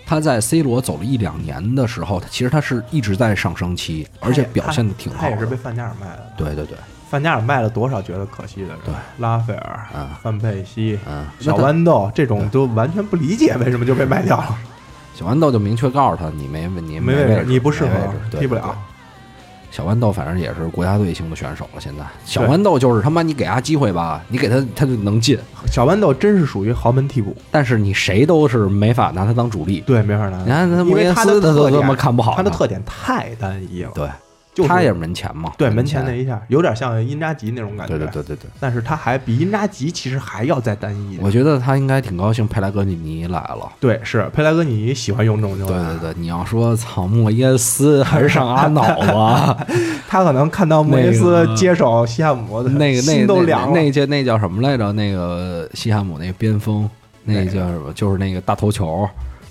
[0.05, 5.55] 他在 C 罗走了一两年的时候，他其实他是一直在上升期，而且表现的挺好他也是被。
[5.55, 6.19] 范加尔卖了。
[6.37, 6.77] 对对对，
[7.09, 8.77] 范加尔卖了多少觉得可惜的人？
[8.85, 14.55] 对，拉斐尔、嗯范佩西、嗯，小豌豆这种都完全不理解为什么就被卖掉了。
[15.15, 17.89] 小豌豆就明确告诉他，你没你没位置，你不适合
[18.31, 18.77] 踢不了。
[19.75, 22.05] 小豌豆反正也是国家队型的选手了，现在。
[22.23, 25.37] 小豌豆就是他妈你给他机会吧，你给他他就能进，
[25.69, 29.83] 小豌豆真是属于豪门替补，但是你谁都是没法拿他当主力。
[29.85, 30.37] 对，没法拿。
[30.43, 34.07] 你看他因莫耶为他的斯他都他特点妈看不好，他的特点太单一了，对，
[34.55, 38.49] 就是他也是门前嘛，对门前那一下有点像因扎吉那种感觉，对对对对对。
[38.59, 41.19] 但是他还比因扎吉其实还要再单一。
[41.21, 43.69] 我觉得他应该挺高兴佩莱格里尼来了。
[43.81, 48.81] 对，是佩莱格里尼喜欢用这种球对员，对对，你要说草莫耶斯还是上阿瑙
[49.11, 49.57] 吧，
[50.07, 53.77] 他可能看到莫耶那斯接手西汉姆，那个那心都那凉了。
[53.77, 54.85] 那叫那叫什么来着？
[54.93, 56.89] 那个西汉姆那个边锋，
[57.25, 57.91] 那个叫什么？
[57.93, 59.05] 就是那个大头球，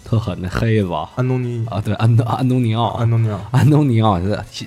[0.04, 0.92] 特狠的黑子。
[0.92, 1.66] 啊，安东尼。
[1.70, 4.18] 啊，对，安东安东尼奥，安东尼奥，安东尼奥，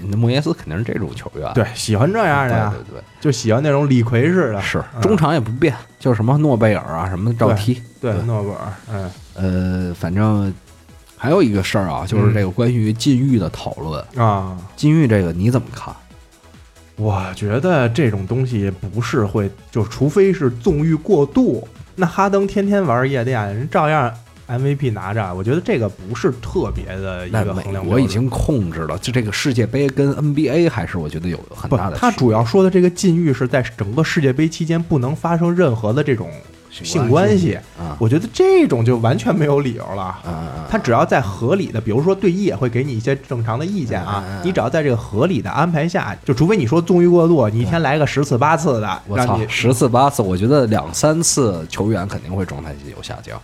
[0.09, 5.01] 那莫耶斯肯定是这种球员，对，喜欢这样的呀，对对，就喜欢那种李逵式的，是嗯。
[5.01, 8.21] 中场也不变，就是什么诺贝尔啊什么的照踢，对对。
[8.23, 9.11] 诺贝尔，嗯。
[9.35, 10.53] 呃，反正
[11.15, 15.95] 还有一个事儿啊，就是这个关于禁欲的讨论，啊，禁欲这个你怎么看？
[16.95, 21.67] 我觉得这种东西不是会，就除非是纵欲过度。
[21.95, 24.11] 那哈登天天玩夜店，人照样
[24.47, 25.33] MVP 拿着。
[25.33, 27.89] 我觉得这个不是特别的一那个衡量标准。
[27.89, 31.97] 国已经控制了，就这个世界杯跟 NBA 还是我觉得有很大的。
[31.97, 36.29] 他主要说的这个禁欲是在整个世界杯期间不能发生任何的这种
[36.71, 37.57] 性关系。
[37.77, 40.15] 啊我觉得这种就完全没有理由了。
[40.69, 53.41] 他只要在合理的，比如说队医也会给你一些正常的意见啊你只要在这个合理的安排下，就除非你说纵欲过度，你一天来个十次八次的，我操让你，十次八次，我觉得两三次球员肯定会状态有下降。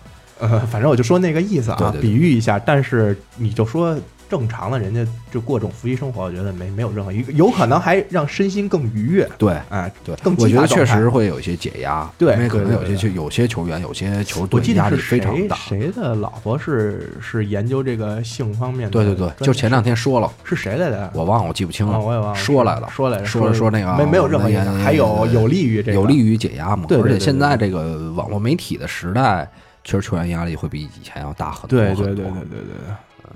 [0.52, 2.60] 呃，反正我就说那个意思啊，对对对比喻一下。
[2.60, 3.98] 但是你就说
[4.30, 9.30] 正常的，人家就过这种夫妻生活，我觉得没没有任何一个，有可能还让身心更愉悦。
[9.38, 15.56] 对哎，对更，我觉得确实会有一些解压，对因为可能有些球有些球员有些球队压力记得是谁非常大。
[15.58, 21.12] 谁的老婆是是研究这个性方面的对，对对，就前两天说了，是谁来的？
[21.14, 22.00] 我忘了，我记不清啊，了。
[22.00, 26.86] 我也忘了，说来了，说来了，说了说那个没没有任何影响，还有有利于这个，有利于解压嘛。
[26.88, 29.48] 对而且现在这个网络媒体的时代，
[29.84, 32.06] 确实球员压力会比以前要大很多对很多。
[32.06, 32.96] 对对对对对对。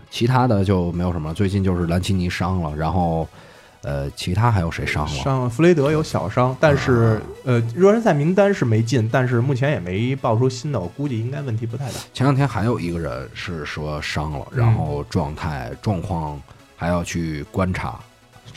[0.09, 1.33] 其他的就没有什么了。
[1.33, 3.27] 最近就是兰奇尼伤了，然后
[3.81, 5.09] 呃，其他还有谁伤了？
[5.09, 11.99] 伤了弗雷德有小伤，但是呃，热身赛名单是没进，但是目前也没爆出新的，我估计应该问题不太大。
[12.13, 16.39] 前两天还有一个人是说伤了，嗯然后状态状况
[16.75, 17.99] 还要去观察。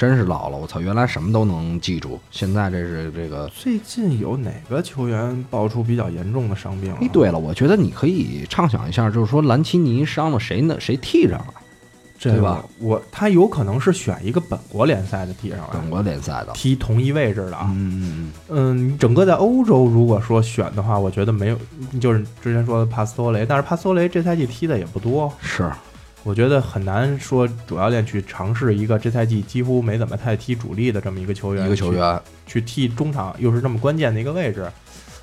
[0.00, 0.80] 真是老了，我操！
[0.80, 3.46] 原来什么都能记住，现在这是这个。
[3.48, 6.96] 最近有哪个球员爆出比较严重的伤病了？
[7.02, 10.74] 哎，对了，我觉得你可以畅想一下，就是说兰奇尼伤了谁呢？
[10.80, 11.52] 谁替上了？
[12.18, 12.64] 这对吧？
[12.78, 17.70] 我他有可能是选一个本国联赛的踢上来本，国联赛的，踢同一位置的啊。
[17.74, 21.58] 嗯嗯嗯，整个在欧洲如果说选的话，我觉得没有，
[22.00, 25.70] 就是之前说的帕斯托雷，但是帕斯托雷这赛季踢的也不多，嗯，是，
[26.22, 34.70] 我觉得很难说主教练去尝试一个这赛季几乎没怎么太踢主力的这么一个球员，一个球员，去踢中场，又是这么关键的一个位置，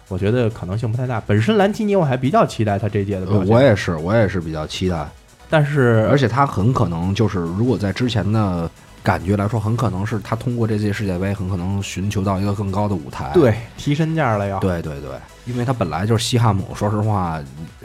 [0.08, 1.22] 我觉得可能性不太大。
[1.28, 5.08] 本身兰提尼我还比较期待他这届的表呃现，我也是，我也是比较期待，
[5.50, 8.70] 但是而且他很可能就是，如果在之前的
[9.08, 13.32] 感觉来说，很可能是他通过这届世界杯，很可能寻求到一个更高的舞台。
[13.34, 15.12] 对提身价了要，对对对，
[15.46, 17.42] 因为他本来就是西汉姆，说实话，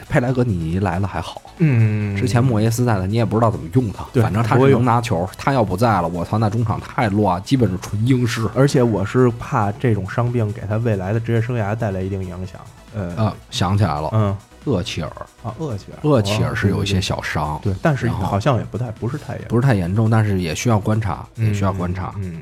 [0.09, 8.45] 佩莱格尼来了还好，嗯，之前莫耶斯在的你也不知道怎么用他，反正他是能拿球，他要不在了，我操，那中场太乱，基本是纯英式。
[8.53, 12.59] 而且我是怕这种伤病给他未来的职业生涯带来一定影响。
[12.93, 14.35] 呃，啊，想起来了，嗯
[14.65, 15.09] 厄齐尔，
[15.43, 22.13] 啊，厄齐尔，厄齐尔是有一些哦小伤，对，但是好像也不太不是太严重，不是太严重，但是也需要观察，也需要嗯观察。
[22.17, 22.41] 嗯，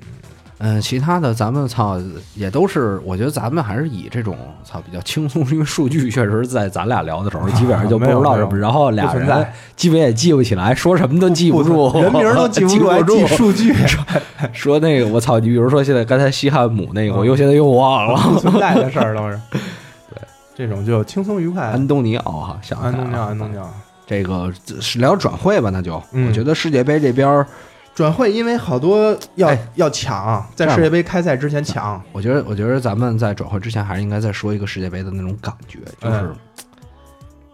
[0.60, 2.00] 嗯，其他的咱们操
[2.36, 8.62] 也都是，我觉得咱们还是以这种操比较轻松，因为数据确实在咱俩聊的时候， 基本上就不知道什么，没有没有。
[8.62, 13.74] 然后俩人基本也记不起来，说什么都记不住，人名都记不记住，记数据，
[14.54, 18.20] 说那个我操，你比如说现在刚才西汉姆那个，我又现在又忘了。
[18.30, 19.40] 不存在的事儿都是。
[20.62, 21.64] 对，这种就轻松愉快。
[21.66, 23.68] 安东尼奥哈，想安东尼奥，安东尼奥。
[24.05, 25.70] 这个是聊转会吧？
[25.72, 26.28] 那就、嗯。
[26.28, 27.45] 我觉得世界杯这边，
[27.95, 29.68] 转会，因为好多要哎。
[29.76, 32.01] 要抢，在世界杯开赛之前抢。
[32.12, 36.36] 我觉得我觉得咱们在转会之前还是应该再说一个世界杯的那种感觉，就是、嗯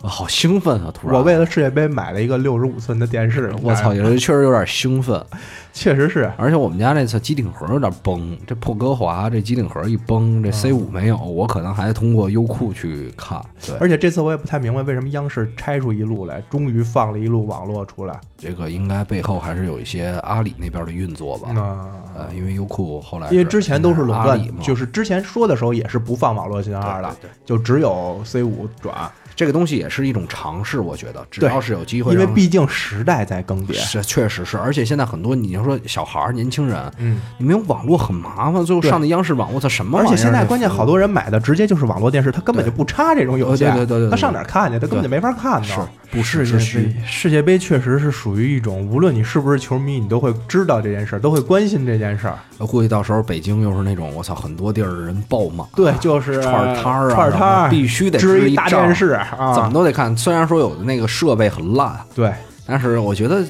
[0.04, 0.92] 我好兴奋啊！
[0.94, 5.20] 突然，我为了世界杯买了一个六十五寸的电视，我操，也是确实有点兴奋。
[5.74, 6.32] 确实是。
[6.38, 13.44] 而且我们家那次机顶盒有点崩，这破歌华这机顶盒一崩，这 C 五没有，我可能还通过优酷去看。
[13.66, 18.20] 对，而且这次我也不太明白为什么央视拆出一路来，终于放了一路网络出来。
[18.38, 21.50] 这个应该背后还是有一些阿里那边的运作吧。
[21.52, 33.74] 嗯呃，因为优酷后来因为之前都是垄断就是之前说的时候也是不放网络信号的，对对对就只有 C 五转，这个东西也是一种尝试，我觉得只要是有机会，因为毕竟时代在更迭。
[33.76, 40.18] 是确实是，而且现在很多你要说小孩儿、年轻人，嗯，你没有网络很麻烦，最后上的央视网，我操，什么玩而意儿？
[40.18, 44.80] 且现在关键好多人买的直接就是网络电视，他根本就不插这种有线，对对对他上哪儿看去？
[44.80, 45.88] 他根本就没法看是到。
[46.10, 52.38] 不是世界杯，世界杯确实是属于一种，无论你是不是球迷，你都会知道这件事儿，都会关心这件事儿。
[52.58, 60.16] 我估计到时候北京又是那种我操，很多地儿的人爆满，对，就是串儿摊儿啊，串儿摊儿必须得支一大电视啊，怎么都得看。
[60.16, 62.32] 虽然说有的那个设备很烂，对
[62.66, 63.44] 但是我觉得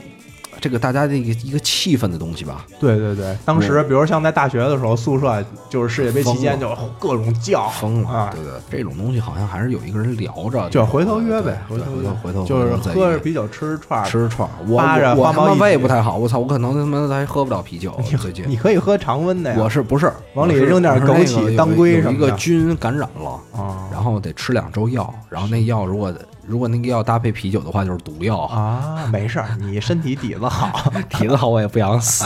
[0.60, 3.36] 这个大家的一个一个气氛的东西吧，对对对。
[3.46, 8.30] 当时比如像在大学的时候，宿舍就是世界杯期间就各种叫疯了，啊。
[8.34, 11.86] 对，对，这种东西好像还是有一个人聊着，就回头约呗，回头
[12.24, 14.06] 回头就是喝着啤酒吃串儿。
[14.06, 18.44] 吃串儿，我我我他妈胃不太好，我操，我可能他妈还喝不了啤酒最近。
[18.48, 20.12] 你可以喝常温的呀，我是不是？
[20.34, 22.32] 往里扔点枸杞当归有一个什么的。
[22.38, 26.14] 菌感染了，啊然后得吃两周药，然后那药如果
[26.48, 28.40] 如果那个药搭配啤酒的话，就是毒药。
[28.44, 32.26] 啊，没事儿，你身体底子好， 底子好，我也不想死。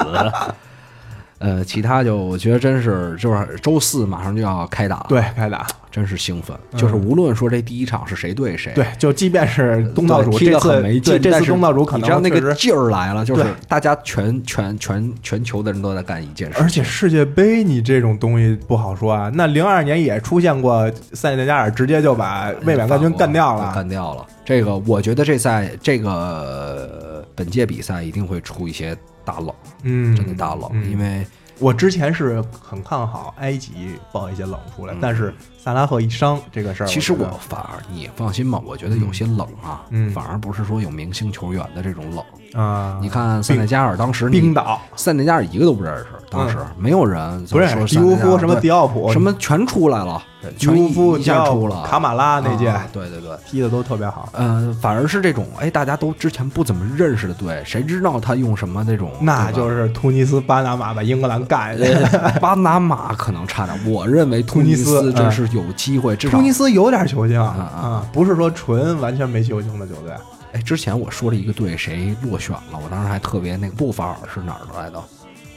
[1.42, 6.56] 呃，其他就我觉得真是就是周四马上就要开打，，对，开打，真是兴奋。
[6.72, 19.32] 嗯就是无论说这第一场是谁对谁，对，就即便是东道主对踢这次得很没劲对，这但是次东道主可你知道能确实那个劲儿来了，就是对大家全全全全球的人都在干一件事，而且世界杯你这种东西不好说啊。
[19.34, 24.26] 那零二年也出现过塞内加尔直接就把卫冕冠军干掉了，干掉了。
[24.46, 29.54] 这个我觉得这赛这个呃本届比赛一定会出一些大冷，
[29.84, 31.26] 嗯，真的大冷，嗯因为
[31.60, 34.98] 我之前是很看好埃及爆一些冷出来，嗯。
[35.02, 35.34] 但是
[35.64, 42.24] 萨拉赫一伤这个事儿，其实我反而你放心吧，我觉得有些冷啊，嗯反而不是说有明星球员的这种冷。
[42.54, 50.22] 啊，你看塞内加尔当时冰岛塞内加尔一个都不认识，当时没有人不认识迪乌夫什么迪迪奥普什么全出来了，
[50.58, 53.30] 迪全一乌夫一下出了卡马拉那届啊对对对。
[53.48, 54.28] 踢的都特别好。
[54.34, 59.12] 呃，反而是这种，哎，大家都之前不怎么认识的队，谁知道他用什么那种？
[59.22, 62.40] 那就是是突尼斯、巴拿马把英格兰干下去。
[62.42, 70.14] 巴拿马可能差点，我认为突尼斯斯真是有机会，至少突尼斯有点球星啊不是说纯完全没球星的球队。
[70.54, 75.02] 哎，之前我说了一个队谁落选了，我当时还特别那个布法尔是哪儿的来的？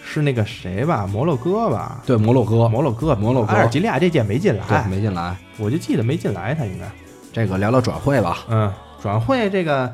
[0.07, 2.03] 是那个谁吧，摩洛哥吧？
[2.07, 5.37] 对，摩洛哥，摩洛哥，摩洛哥阿尔及利亚这届没进对来，没进来。
[5.59, 6.85] 我就记得没进来，他应该。
[7.33, 8.73] 这个聊聊转会吧，嗯，
[9.03, 9.93] 转会这个，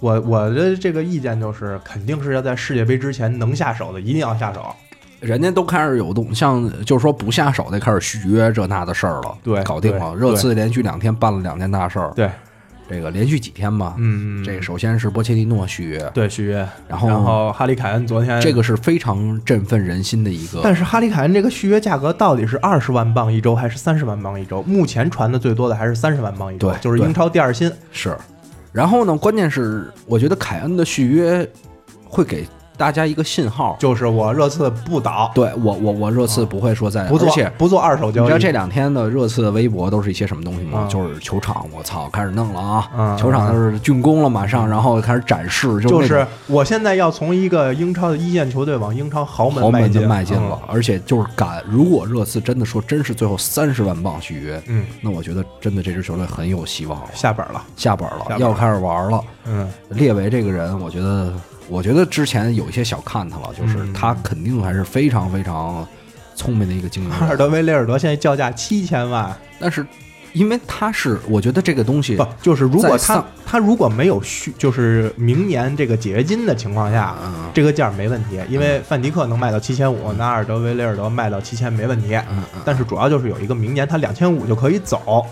[0.00, 4.74] 我我的这个意见就是，肯定是要在世界杯之前能下手的，一定要下手。
[5.20, 10.14] 人家都开始有动，像就是说不下手的开始续约这那的事儿了，对搞定了。
[10.14, 12.30] 热刺连续两天办了两件大事儿，对，
[12.88, 20.60] 这个连续几天吧，嗯，这个首先是波切蒂诺续约，对续约，然后然后哈里凯恩昨天这个是非常振奋人心的一个。
[20.64, 24.62] 但是哈里凯恩这个续约价格到底是二十万镑一周还是三十万镑一周？
[24.62, 27.70] 目前传的最多的还是三十万镑一周，对对就是英超第二薪。
[27.92, 28.16] 是，
[28.72, 31.48] 然后呢，关键是我觉得凯恩的续约
[32.04, 32.46] 会给
[32.80, 38.24] 大家一个信号，就是我热刺不倒，对我我我热刺不会说在，不做而且不做二手交易。
[38.24, 40.78] 你知道这两天的热刺的微博都是一些什么东西吗？
[40.84, 42.90] 嗯就是球场，我操，开始弄了啊！
[42.96, 57.62] 嗯球场就是竣工了，马上，然后开始展示，就是我现在要从一个英超的一线球队往英超豪门豪门进的迈进了，嗯而且就是敢，如果热刺真的说真是最后三十万镑续约，嗯，那我觉得真的这支球队很有希望了，下本了。
[57.76, 59.22] 下本了，下本了要开始玩了。
[59.44, 61.32] 嗯，列维这个人，我觉得，
[61.70, 63.92] 我觉得之前有一些小看他了，就是嗯。
[63.92, 65.86] 他肯定还是非常非常
[66.34, 69.86] 聪明的一个经营人，阿尔德维雷尔德现在叫价七千万，但是
[70.32, 82.14] 因为他是，我觉得这个东西不就是如果他他如果没有续，就是明年这个解约金的情况下，嗯这个价没问题，因为范迪克能卖到七千五，那阿尔德维雷尔德卖到七千没问题。
[82.14, 85.26] 嗯嗯，但是主要就是有一个明年他两千五就可以走，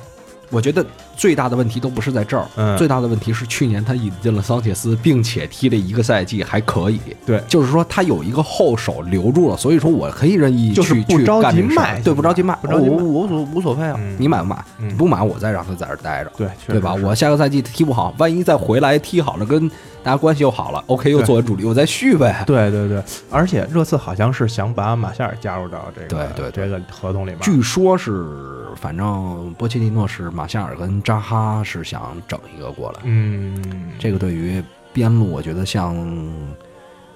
[0.50, 0.84] 我觉得
[1.18, 2.78] 最大的问题都不是在这儿，嗯。
[2.78, 7.42] 最大的问题是去年他引进了桑切斯，并且踢了一个赛季还可以，对。
[7.48, 11.82] 就是说他有一个后手留住了，所以说我可以任意去去着急干这个事儿。
[11.82, 12.96] 卖对，不着急卖，不着急卖。
[12.96, 14.16] 我我无所无所谓啊，嗯。
[14.18, 14.64] 你买不买？
[14.78, 16.32] 你不买我再让他在这儿待着。
[16.66, 16.94] 对，吧？
[16.94, 19.68] 我下个赛季踢不好，万一再回来踢好了，跟
[20.04, 21.26] 大家关系又好了，OK，又对。
[21.26, 22.44] 作为主力，我再续呗。
[22.46, 26.68] 对对对，而且热刺好像是想把马夏尔加入到这个对对对。
[26.68, 27.40] 这个合同里面。
[27.40, 28.24] 据说是，
[28.76, 33.00] 反正波切蒂诺是马夏尔跟扎哈是想整一个过来。
[33.04, 33.56] 嗯，
[33.98, 35.96] 这个对于边路，我觉得像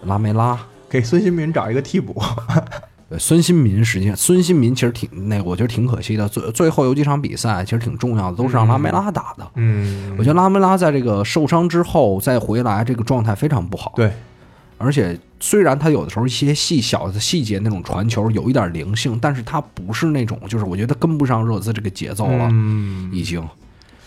[0.05, 2.19] 拉梅拉、给孙兴民找一个替补，
[3.11, 6.27] 对孙兴民，实际上孙兴民其实挺那个，我觉得挺可惜的。
[6.27, 9.47] 最最后有几场比赛其实挺重要的，都是让拉梅拉打的。
[9.57, 13.93] 嗯，我觉得拉梅拉在这个受伤之后再回来，这个状态非常不好。
[13.95, 14.11] 对，
[14.79, 23.47] 而且虽然他有的时候一些细小的细节那种传球有一点灵性，但是他不是那种就是我觉得跟不上热刺这个节奏了，嗯，已经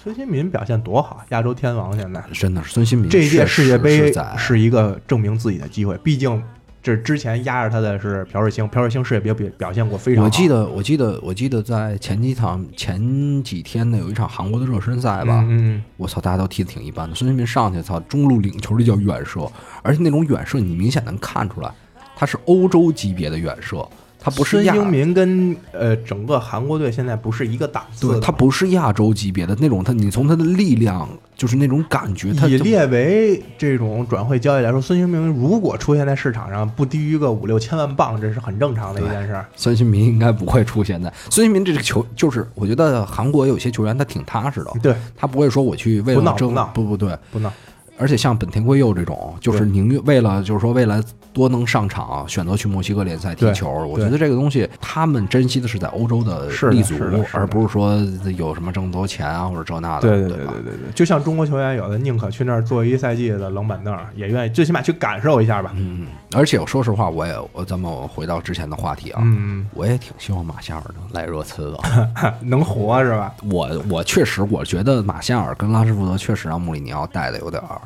[0.06, 6.44] 孙兴民表现多好，亚洲天王现在真的是孙兴民这一届世界杯是一个证明自己的机会，毕竟
[6.84, 10.26] 这之前压着他的是朴瑞星，朴瑞星世界杯表表现过非常好。
[10.26, 17.16] 我记得，我记得，我记得在前几场前几天呢有一场韩国的热身赛吧，嗯，嗯我操，大家都踢得挺一般的。
[17.16, 19.52] 孙兴民上去，操，中路领球，这叫远射，
[19.82, 21.72] 而且那种远射你明显能看出来，
[22.16, 23.84] 他是欧洲级别的远射，
[24.26, 28.20] 他不是亚，孙兴民跟呃整个韩国队现在不是一个档次对，的。
[28.20, 39.46] 他不是亚洲级别的那种，他你从他的力量，就是那种感觉，他就以列为这种转会交易来说，孙兴民如果出现在市场上不低于个五六千万镑，这是很正常的一件事儿。
[39.56, 47.54] 孙兴民应该不会出现在孙兴民这个球，就是我觉得韩国有些球员他挺踏实的，对，他不会说我去为不了争不不对，不闹。
[47.98, 53.70] 而且像本田圭佑这种，就是宁愿为了就是说为了多能上场，选择去墨西哥联赛踢球。
[53.70, 56.96] 我觉得这个东西，他们珍惜的是在欧洲的是立足
[57.34, 57.98] 而不是说
[58.38, 65.72] 有什么挣多钱啊或者这那的，对对对对对对对，就像中国球员有的宁可去那儿坐一赛季的冷板凳，也愿意最起码去感受一下吧。
[65.76, 72.34] 嗯，而且我说实话，我也我咱们回到之前的话题啊，嗯，我也挺希望马夏尔能来热刺的。
[72.42, 73.34] 能活是吧？
[73.50, 77.82] 我我确实我觉得马夏尔跟拉什福德确实让穆里尼奥带的有点儿，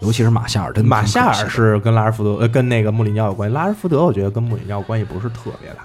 [0.00, 5.84] 尤其是马夏尔真的马夏尔是跟拉什福德呃跟那个穆里尼奥有关系，拉什福德我觉得跟穆里尼奥关系不是特别大。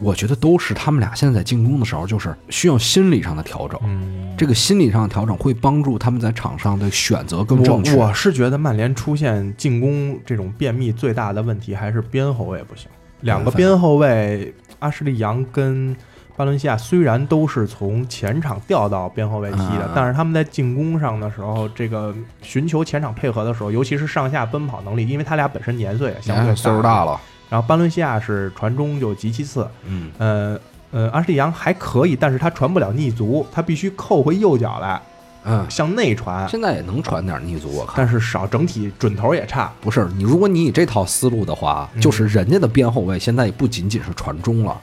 [0.00, 3.78] 我觉得都是他们俩现在在进攻的时候，就是需要心理上的调整。
[3.84, 7.94] 嗯，这个心理上的调整会帮助他们在场上的选择更正确。
[7.94, 12.88] 我我是觉得曼联出现进攻这种便秘最大的问题还是边后卫不行，
[13.20, 15.94] 两个边后卫阿什利杨跟。
[16.36, 27.20] 巴伦西亚虽然都是从前场调到边后卫踢的，嗯但是他们在进攻上的时候，这个寻求前场配合的时候，尤其是上下奔跑能力，因为他俩本身年岁也相对哎岁数大了，
[27.50, 30.58] 然后巴伦西亚是传中就极其次，嗯，呃
[30.90, 35.00] 呃，阿什利杨还可以，但是他传不了逆足，他必须扣回右脚来
[35.44, 37.94] 嗯，向内传，现在也能传点逆足，我看。
[37.96, 39.72] 但是少，整体准头也差。
[39.80, 44.80] 不是你，如果你以这套思路的话，嗯就是人家的边后卫现在也不仅仅是传中了，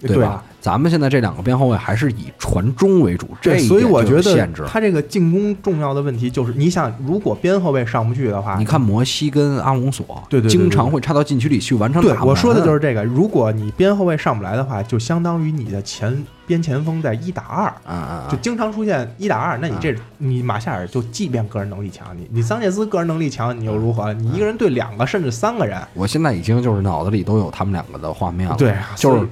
[0.00, 0.44] 对吧？
[0.64, 4.48] 咱们现在这两个边后卫还是以传中为主，这一所以我觉得。
[4.66, 12.00] 他这个进攻重要的问题就是，你想，如果边后卫上不去的话，你看摩西跟阿隆索，对对对对经常会插到禁区里去完成。
[12.00, 13.04] 对我说的就是这个。
[13.04, 19.58] 如果你边后卫上不来的话，就相当于你的前边前锋在一打二，啊，嗯嗯，就经常出现一打二。
[19.58, 24.14] 那你这你马夏尔就即便个人能力强，你你桑切斯个人能力强，你又如何？
[24.14, 28.56] 你一个人对两个甚至三个人，我现在已经就是脑子里都有他们两个的画面了。
[28.56, 29.28] 对就是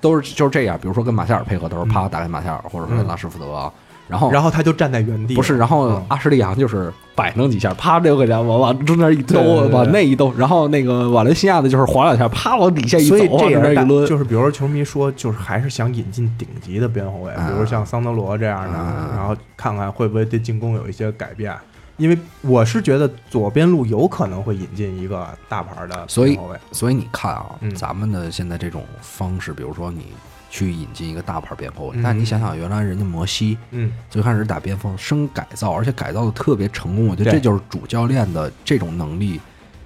[0.00, 0.78] 都是就是这样。
[0.80, 1.88] 比如说跟马夏尔配合的时候，嗯。
[1.88, 3.72] 啪打给马夏尔，或者说跟拉什福德啊，
[4.08, 6.04] 然后然后他就站在原地，不是，然后嗯。
[6.08, 21.54] 阿什利杨就是摆弄几下，啪六个人往往中间一兜，往那一兜，然后那个瓦伦西亚的就是晃两下，啪往底下一走，所以这边一抡，就是比如说球迷说，就是还是想引进顶级的边后卫，嗯比如像桑德罗这样的，嗯然后看看会不会对进攻有一些改变。
[21.98, 26.38] 因为我是觉得左边路有可能会引进一个大牌的所以
[26.70, 27.74] 所以你看啊，嗯。
[27.74, 30.08] 咱们的现在这种方式，比如说你
[30.50, 32.02] 去引进一个大牌边后卫，嗯。
[32.02, 39.40] 但你想想，原来人家摩西嗯，最开始打边锋，生改造，而且改造的特别成功，我觉得这就是主教练的这种能力，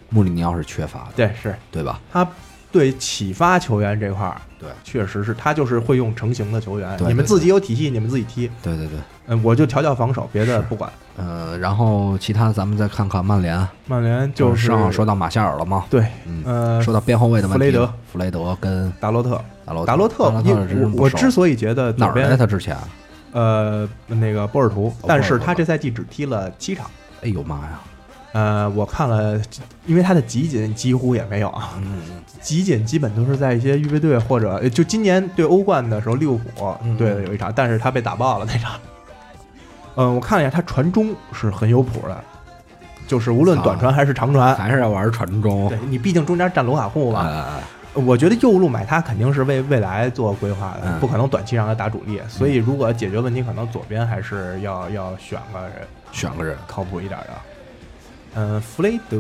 [0.09, 1.55] 穆里尼奥是缺乏的，对，是。
[1.71, 2.01] 对吧？
[2.13, 2.29] 他
[2.73, 10.91] 对启发球员这块儿，对确实是他就是会用成型的球员，你们自己有体系，你们自己踢，对对对，嗯，我就调教防守，别的不管。
[11.17, 22.77] 呃，然后其他咱们再看看曼联，曼联就是上好说到马夏尔了吗，对，嗯，呃，说到边后卫的问题，弗雷德，弗雷德跟达洛特，达洛达洛特，因我我之所以觉得哪儿来左边他之前？
[23.33, 26.91] 呃那个波尔图，但是他这赛季只踢了七场。
[27.23, 27.81] 哎呦妈呀！
[28.33, 29.41] 呃，我看了，
[29.87, 36.97] 因为他的集锦几乎也没有啊，嗯，集锦基本都是在一些预备队或者呃就今年对欧冠的时候，利物浦嗯。
[36.97, 38.73] 对的有一场，但是他被打爆了那场。
[39.97, 42.23] 嗯，我看了一下，他传中是很有谱的，
[43.09, 45.69] 就是无论短传还是长传，还是要玩传中。
[45.69, 47.61] 对，你毕竟中间站卢卡库嘛，呃，
[48.01, 51.01] 我觉得右路买他肯定是为未来做规划的，嗯。
[51.01, 52.21] 不可能短期让他打主力。
[52.29, 55.73] 所以如果解决问题，可能左边还是要要选个人
[56.13, 56.57] 选个人。
[56.69, 57.31] 靠谱一点的。
[58.35, 59.19] 嗯，弗雷德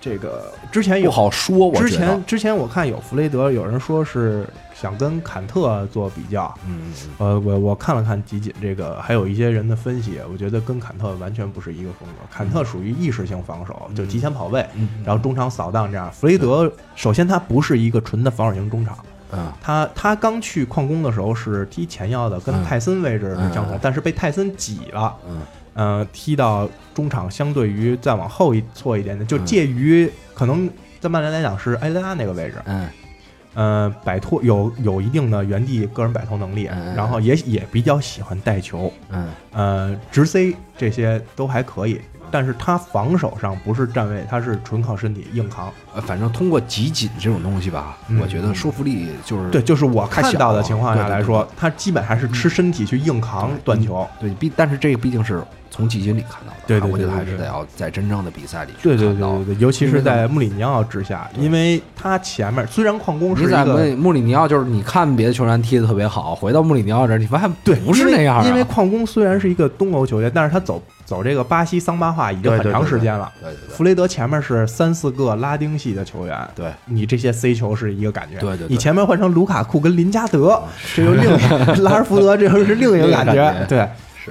[0.00, 6.54] 这个之前有不好说，我之前之前我看有弗雷德，有人说是想跟坎特做比较。
[6.68, 12.14] 嗯，呃，我我看了看集锦，这个还有一些人的分析，我觉得跟坎特完全不是一个风格。
[12.30, 16.12] 坎特属于意识性防守，就提前跑位，嗯然后中场扫荡这样。
[16.12, 18.98] 弗雷德首先他不是一个纯的防守型中场，
[19.32, 19.50] 嗯。
[19.62, 22.62] 他他刚去矿工的时候是踢前腰的，跟嗯。
[22.62, 25.40] 泰森位置是相同，嗯但是被泰森挤了，嗯
[25.74, 29.44] 呃，踢到中场相对于再往后一错一点点，就嗯。
[29.44, 30.70] 介于可能
[31.00, 32.88] 在曼联来讲是埃雷拉那个位置，嗯。
[33.54, 39.28] 呃，摆脱有有一定的原地个人摆脱能力，嗯然后也也比较喜欢带球，嗯。
[39.52, 42.00] 呃，直塞这些都还可以，
[42.32, 45.72] 但是他防守上不是站位，他是纯靠身体硬扛。
[45.94, 48.18] 呃，反正通过集锦这种东西吧，嗯。
[48.20, 51.20] 我觉得说服力就是对，就是我看到的情况下对对对。
[51.20, 54.04] 来说，他基本还是吃身体去硬扛断球。
[54.18, 55.40] 对，毕但是这个毕竟是
[55.74, 73.28] 从季军里看到的，对对对我觉得还对对是得要在真正的比赛里去对对看到对对对，尤其是在穆里尼奥之下，因为他前面虽然矿工是在一个穆穆里尼奥，就是你看别的球员踢的特别好，回到穆里尼奥这儿，你发现对不是那样啊因为因为矿工虽然是一个东欧球员，但是他走走这个巴西桑巴化已经很对对对长时间了。
[73.42, 78.38] 对对对弗雷德前面是三四个拉丁系的球员，对，你这些 C 球是一个感觉。
[78.38, 80.62] 对对对你前面换成卢卡库跟林加德，
[80.94, 83.78] 这又另一 拉什福德，这又是另一个感觉对，
[84.24, 84.30] 是。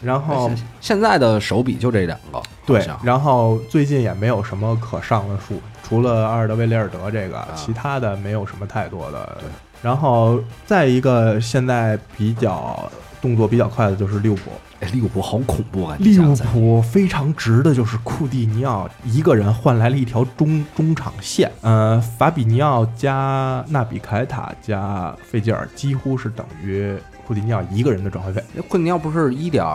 [0.00, 9.18] 然后现现在的手笔就这两个，对，然后最近也没有什么可上的数，除了阿尔德维雷尔德这个，其他的没有什么太多的。
[9.18, 9.48] 啊对，
[9.82, 12.90] 然后再一个现在比较
[13.20, 15.96] 动作比较快的就是利物浦，哎，利物浦好恐怖啊！
[15.98, 26.96] 利物浦非常值的就是库蒂尼奥一个人换来了一条中中场线，呃，法比尼奥加纳比凯塔加费吉尔几乎是等于
[27.26, 28.42] 库蒂尼奥一个人的转会费。
[28.54, 29.66] 那昆尼奥不是一点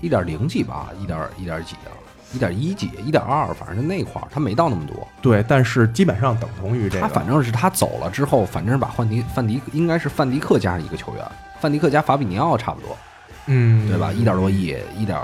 [0.00, 0.88] 一点零几吧？
[1.00, 1.90] 一点一点几啊？
[2.34, 2.90] 一点一几？
[3.06, 3.46] 一点二？
[3.54, 5.08] 反正就那块儿，他没到那么多。
[5.22, 7.00] 对，但是基本上等同于这个。
[7.00, 11.24] 他反正是他走了之后，反正是把范迪范迪应该是范迪克加上一个球员，
[11.58, 12.94] 范迪克加法比尼奥差不多，
[13.46, 14.12] 嗯，对吧？
[14.12, 15.18] 一点多亿，一点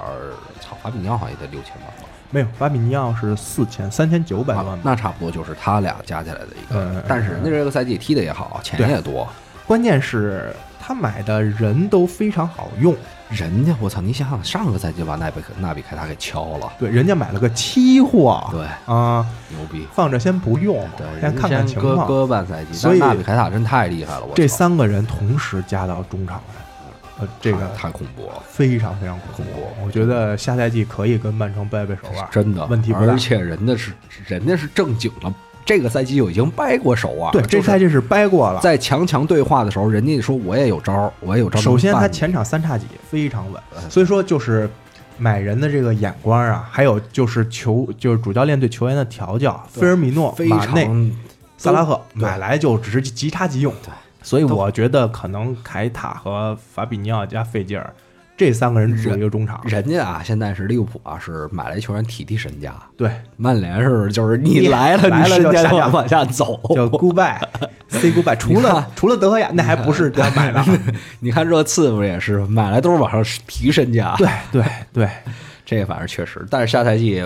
[0.62, 2.08] 操，法比尼奥好像也得六千万吧。
[2.30, 4.78] 没有，法比尼奥是四千三千九百万啊。
[4.82, 7.04] 那差不多就是他俩加起来的一嗯个。
[7.06, 9.28] 但是那这个赛季踢的也好，钱也多。
[9.66, 10.56] 关键是
[10.86, 12.94] 他买的人都非常好用，
[13.30, 19.86] 人家我操，你想想上个赛季把纳比克纳比凯塔给敲了，对，人家买了个期货，对，啊，牛逼。
[19.94, 22.06] 放着先不用，对，先看看情况。
[22.06, 26.54] 搁半赛季，所以纳比凯塔真太厉害了，我操这三个人同时加到中场来，
[27.20, 29.66] 呃，这个太太恐怖了，非常非常恐怖。
[29.82, 33.94] 我觉得下赛季可以跟曼城掰掰手腕，真的问题不大而且人家是
[34.26, 35.32] 人家是正经的，
[35.64, 37.32] 这个赛季就已经掰过手腕了。
[37.32, 38.60] 对，这赛季是掰过了。
[38.60, 41.62] 在强强对话的时候，人家说我也有招儿，我也有招儿。
[41.62, 44.68] 首先，他前场三叉戟非常稳，嗯所以说就是
[45.16, 50.88] 买人的这个眼光啊，还有就是球就是主教练对球员的调教，菲尔米诺、非马内、
[51.56, 53.72] 萨拉赫买来就只是即插即用。
[53.82, 53.90] 对，
[54.22, 57.94] 所以我觉得可能凯塔和法比尼奥加费吉尔
[58.36, 59.60] 这三个人组一个中场。
[59.64, 62.74] 人家啊，现在是利物浦啊，是买来球员提提身价。
[62.96, 68.36] 对，曼联是就是你来了，来了就下往往下走，叫 goodbye，say goodbye。
[68.36, 70.64] 除了除了德赫亚，那还不是他买的。
[71.20, 74.14] 你看热刺不也是买来都是往上提身价？
[74.18, 75.08] 对对对，
[75.64, 77.22] 这个反正确实，但是下赛季。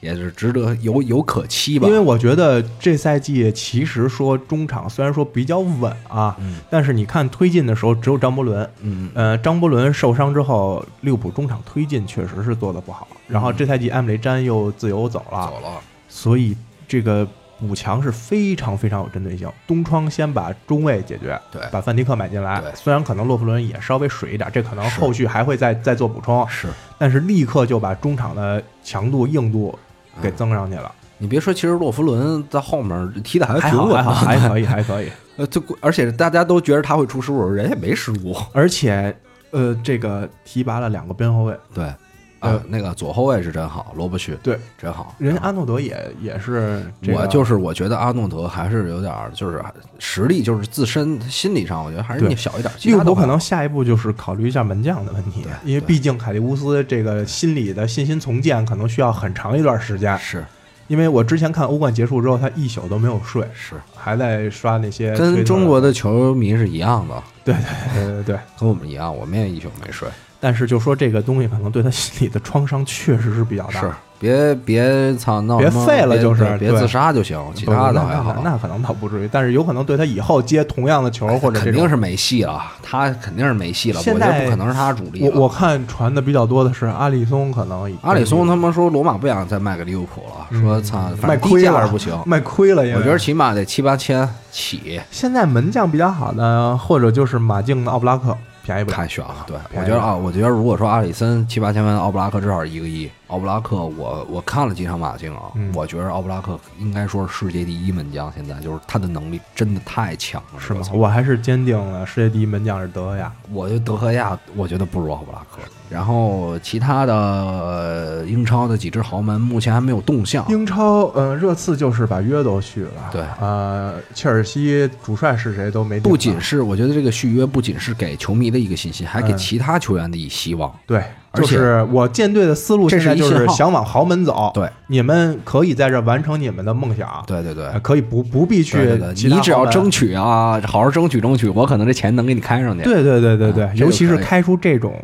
[0.00, 6.36] 也是值得有有可期吧，因为我觉得这赛季其实说中场虽然说比较稳啊，
[6.70, 13.08] 但是你看推进的时候只有张伯伦，嗯，呃，张伯伦受伤之后，利物浦中场推进确实是做的不好。
[13.26, 17.26] 然后这赛季埃姆雷詹又自由走了，走了，所以这个
[17.58, 19.50] 补强是非常非常有针对性。
[19.66, 29.76] 东窗先把中卫解决，对，把范迪克买进来，虽然可能洛夫伦也稍微水一点，这可能后续还会再再做补充，是，但是立刻就把中场的强度硬度。
[30.22, 35.10] 给增上去了，你别说，其实洛夫伦在后面踢的还挺稳，还可以，还可以。
[35.36, 39.16] 呃，就而且大家都觉得他会出失误，人也没失误，而且
[39.50, 41.92] 呃，这个提拔了两个边后卫，对。
[42.40, 46.84] 呃，那个左后卫是真好，罗伯逊对真好，人家阿诺德也也是。
[47.08, 49.62] 我就是我觉得阿诺德还是有点就是
[49.98, 52.72] 实力，就是自身心理上，我觉得还是你小一点。
[52.84, 60.16] 利物浦可能下一步就是考虑一下门将的问题，因为毕竟凯利乌斯这个心理的信心重建可能需要很长一段时间。
[60.18, 60.44] 是
[60.86, 65.14] 因为我之前看欧冠结束之后，他一宿都没有睡，是还在刷那些。
[65.16, 70.08] 跟中国的球迷是一样的，对对对对对，跟我们一样，我们也一宿没睡。
[70.40, 85.28] 但是就说这个东西可能对他心里的创伤确实是比较大，是别别操闹别废了就是别自杀就行，其他的还好，那可能倒不至于，但是有可能对他以后接同样的球或者肯定是没戏了，他肯定是没戏了，我觉得不可能是他主力。
[85.28, 95.00] 我我看传的比较多的是阿里松可能，阿里松他们说罗马不想再卖给利物浦了，说操卖亏了不行，卖亏了，我觉得起码得七八千起。
[95.10, 98.36] 现在门将比较好的，或者就是马竞的奥布拉克。
[98.68, 103.10] 便宜不太悬了，对我觉得啊，我觉得如果说阿里森七八千万，奥布拉克至少一个亿。
[103.28, 108.32] 奥布拉克，我我看了几场马竞啊，我觉得奥布拉克应该说是世界第一门将。
[108.32, 110.80] 现在就是他的能力真的太强了，是吗？
[110.92, 113.32] 我还是坚定了世界第一门将是德赫亚。
[113.52, 115.58] 我觉得德赫亚，我觉得不如奥布拉克。
[115.90, 120.46] 然后其他的英超的几支豪门目前还没有动向。
[120.48, 123.10] 英超，呃，热刺就是把约都续了。
[123.12, 126.00] 对，呃，切尔西主帅是谁都没。
[126.00, 130.74] 不仅是我觉得这个续约，不仅是给球迷的一个信心，还给其他球员的一希望。
[130.86, 131.02] 对。
[131.34, 134.50] 就是我舰队的思路，现在就是想往豪门走。
[134.54, 137.22] 对，你们可以在这完成你们的梦想。
[137.26, 138.78] 对对对，可以不不必去，
[139.14, 142.82] 你只要争取啊，好好争取争取，我可能这钱能给你开上去。
[142.82, 144.94] 对对对对对，尤其是开出这种，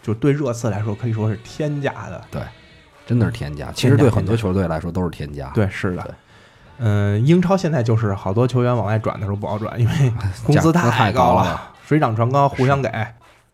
[0.00, 2.20] 就对热刺来说可以说是天价的。
[2.30, 2.40] 对，
[3.04, 3.70] 真的是天价。
[3.74, 5.50] 其实对很多球队来说都是天价。
[5.54, 6.14] 对，是的。
[6.78, 9.92] 嗯，英超现在就是好多球员往外转的时候不好转，因为
[10.46, 12.88] 工资太高了，水涨船高，互相给。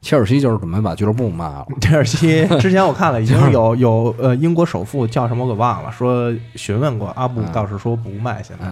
[0.05, 1.67] 切尔西就是准备把俱乐部卖了。
[1.81, 8.43] 切尔西 之前我看了，已经有有呃英国首富叫什么我给忘了，说询问过阿布，倒是说不卖。
[8.43, 8.67] 现在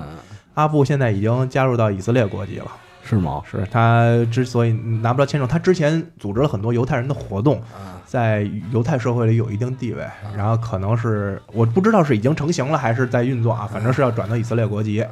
[0.52, 2.66] 阿布现在已经加入到以色列国籍了，
[3.02, 3.40] 是吗？
[3.50, 7.62] 是他之所以拿不到签证，他之前组织了很多犹太人的活动，
[8.04, 10.06] 在犹太社会里有一定地位，
[10.36, 15.02] 然后可能是我不知道是已经成型了还是在运作啊，反正是要转到以色列国籍。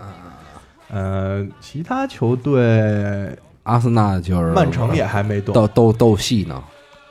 [0.90, 3.34] 呃，其他球队。
[3.64, 6.62] 阿森纳就是曼城也还没动，斗斗斗戏呢。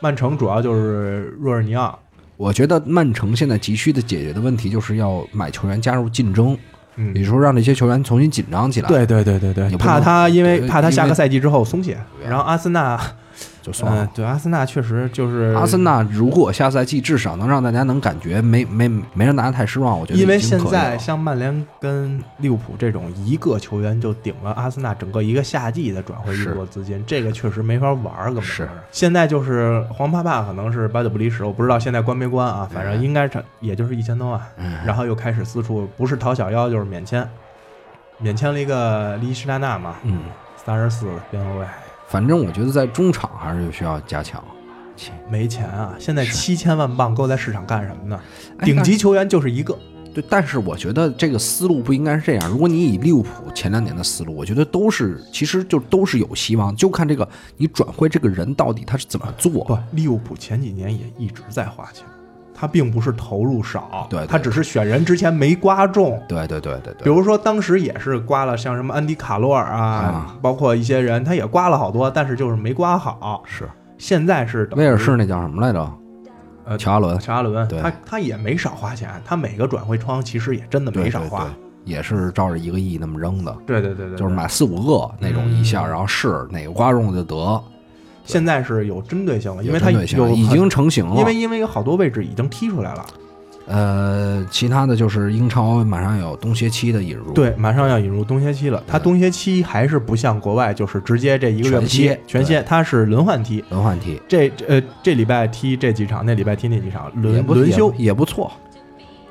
[0.02, 1.98] 曼城主要就是若尔尼奥。
[2.38, 6.58] 我觉得曼城现在急需的解决的问题就是要买球员加入竞争，
[6.96, 8.88] 嗯，也就是说让这些球员重新紧张起来。
[8.88, 13.00] 对对对对对，怕他因为怕他下个赛季之后松懈，然后阿森纳。
[13.70, 28.68] 就算了，对阿森纳确实就是阿森纳，如果下赛季至少能让大家能感觉没没没让大家太失望，我觉得因为现在像曼联跟利物浦这种一个球员就顶了阿森纳整个一个夏季的转会运作资金，这个确实没法玩儿，根本是。
[28.92, 34.42] 现在就是黄帕帕可能是八九不离十，我不知道现在关没关啊，反正应该是也就是一千多万，
[34.84, 37.30] 然后又开始四处不是讨小腰就是免签，
[38.18, 40.22] 免签了一个利什纳纳嘛，嗯，
[40.66, 41.68] 三十四边后卫。
[42.10, 44.44] 反正我觉得在中场还是需要加强，
[45.30, 45.96] 没钱啊！
[46.00, 48.20] 现在七千万镑够在市场干什么呢？
[48.64, 49.78] 顶级球员就是一个。
[50.12, 52.50] 对，但是我觉得这个思路不应该是这样。
[52.50, 59.64] 如果你以利物浦前两年的思路，我觉得都是其实就都是有希望，就看这个你转会这个人到底他是怎么做。
[59.66, 62.04] 不，利物浦前几年也一直在花钱。
[62.60, 67.04] 他并不是投入少，对，他只是选人之前没刮中，对对对对对。
[67.04, 73.42] 比如说当时也是刮了像什么安迪卡洛尔啊，包括一些人，他也刮了好多，但是就是没刮好。
[73.46, 75.90] 是，现在是威尔士那叫什么来着？
[76.66, 81.48] 呃，乔阿伦，乔阿伦，对，他他也没少花钱，他每个转会窗其实也真的没少花，
[81.86, 83.56] 也是照着一个亿那么扔的。
[83.66, 87.64] 对对对对，就是买四五个那种一下，然后试哪个刮中就得。
[88.26, 91.16] 现在是有针对性了，因为它有已经成型了。
[91.18, 93.06] 因为因为有好多位置已经踢出来了，
[93.68, 98.84] 呃，其他的就是英超马上有冬歇期的引入，对，马上要引入冬歇期了。
[98.88, 103.64] 它冬歇期还是不像国外，就是直接这一个月全歇全歇，它是轮换踢。
[103.70, 108.52] 轮换踢这呃这礼拜踢这几场，那礼拜踢那几场，轮轮休也也不错。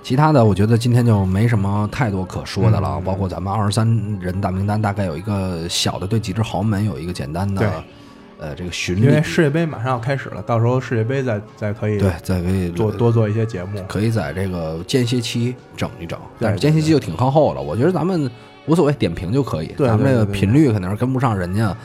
[0.00, 2.94] 其他的，我觉得今天就没什么太多可说的了。
[2.96, 3.86] 嗯包括咱们二十三
[4.20, 7.84] 人大名单，大概有一个小的对几支豪门有一个简单对的
[8.38, 13.84] 呃这个巡因为，世界杯马上要开始了，到时候世界杯再再可以对，再可以做多做一些节目。
[13.88, 17.60] 可以在这个间歇期整一整，但是间歇期就挺靠后了。
[17.60, 18.30] 我觉得咱们
[18.66, 19.68] 无所谓，点评就可以。
[19.76, 21.76] 对咱们频率肯定是跟不上人家，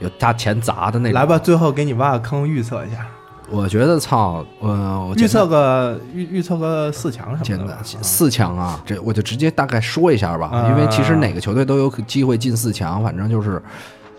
[0.00, 1.14] 有大钱砸的那种。
[1.20, 3.06] 来吧，，最后给你挖个坑，预测一下，
[3.48, 7.78] 我觉得操，呃，我预测个预预测个四强什么的。
[7.84, 13.62] 四强啊，这我就直接大概说一下吧，啊因为其实哪个球队都有机会进四强，反正就是，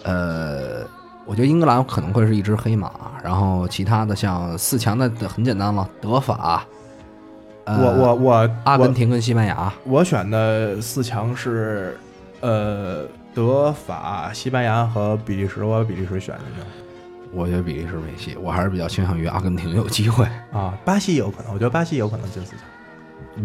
[0.04, 0.84] 呃，
[1.26, 2.91] 我觉得英格兰可能会是一只黑马，
[3.24, 6.65] 然后其他的像四强的很简单了，德法，
[7.65, 11.97] 呃、我我我我阿根廷跟西班牙，我选的四强是
[12.41, 16.67] 呃德法、西班牙和比利时，我把比利时选进去
[17.34, 20.26] 我觉得比利时没戏，我还是比较倾向于阿根廷有机会。
[20.51, 20.78] 啊。
[20.84, 22.59] 巴西有可能，我觉得巴西有可能进四强。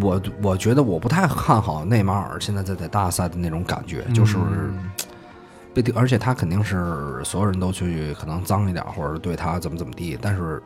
[0.00, 4.90] 我我觉得我不太看好内马尔现在在在大赛的那种感觉，就是嗯
[5.94, 10.62] 而且他肯定是所有人都去可能脏一点，或者对他怎么怎么地，但是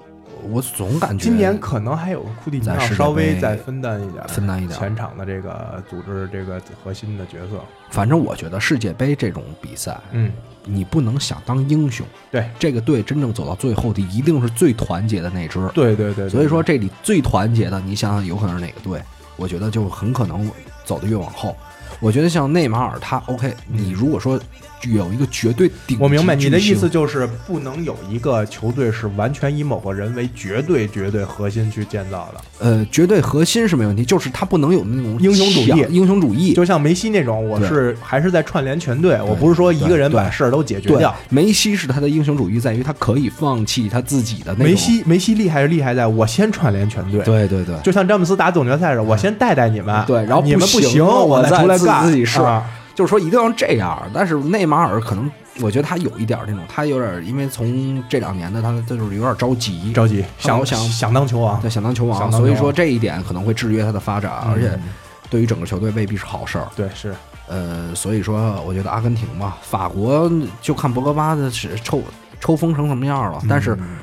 [0.48, 7.61] 我总感觉今年可能还有库蒂尼奥稍微再分担一点，分担一点全场的这个组织这个核心的角色。
[7.90, 10.32] 反正我觉得世界杯这种比赛，嗯，
[10.64, 15.68] 你不能想当英雄，对这个队真正走到最后的一定是最团结的那支。
[15.74, 19.02] 对对对，对所以说这里最团结的，你想想有可能是哪个队？
[19.36, 20.50] 我觉得就很可能
[20.84, 21.56] 走得越往后。
[21.98, 24.40] 我觉得像内马尔他 OK，你如果说
[24.89, 35.87] 有一个绝对顶级我明白你的意思，就是不能有一个球队是完全以某个人为绝对绝对核心去建造的，呃，绝对核心是没问题，就是他不能有那种英雄主义。
[35.91, 36.55] 英雄主义。
[36.55, 52.64] 就像梅西那种，我是还是在串联全队，我不是说一个人把事儿都解决掉。，梅西是他的英雄主义在于他可以放弃他自己的那种梅，西梅西厉害是厉害在我先串联全队，对对对，就像詹姆斯打总决赛似的，我先带带你们，对然后你们不行行，我再出来干，自己试啊
[53.01, 53.98] 就是说一定要这样。
[54.12, 55.30] 但是内马尔可能，
[55.62, 61.59] 我觉得他有一点儿那种，他有点儿因为从这两年的他，他就是有点着急，着急，想想想当球王。
[61.62, 64.82] 对，，想当球王，所以说这一点可能会制约他的发展，而且嗯
[65.30, 66.68] 对于整个球队未必是好事儿。
[66.76, 67.14] 对是。
[67.48, 70.30] 呃，所以说我觉得阿根廷嘛，法国
[70.61, 72.03] 就看博格巴的是抽
[72.38, 73.40] 抽风成什么样了。
[73.48, 73.96] 但是嗯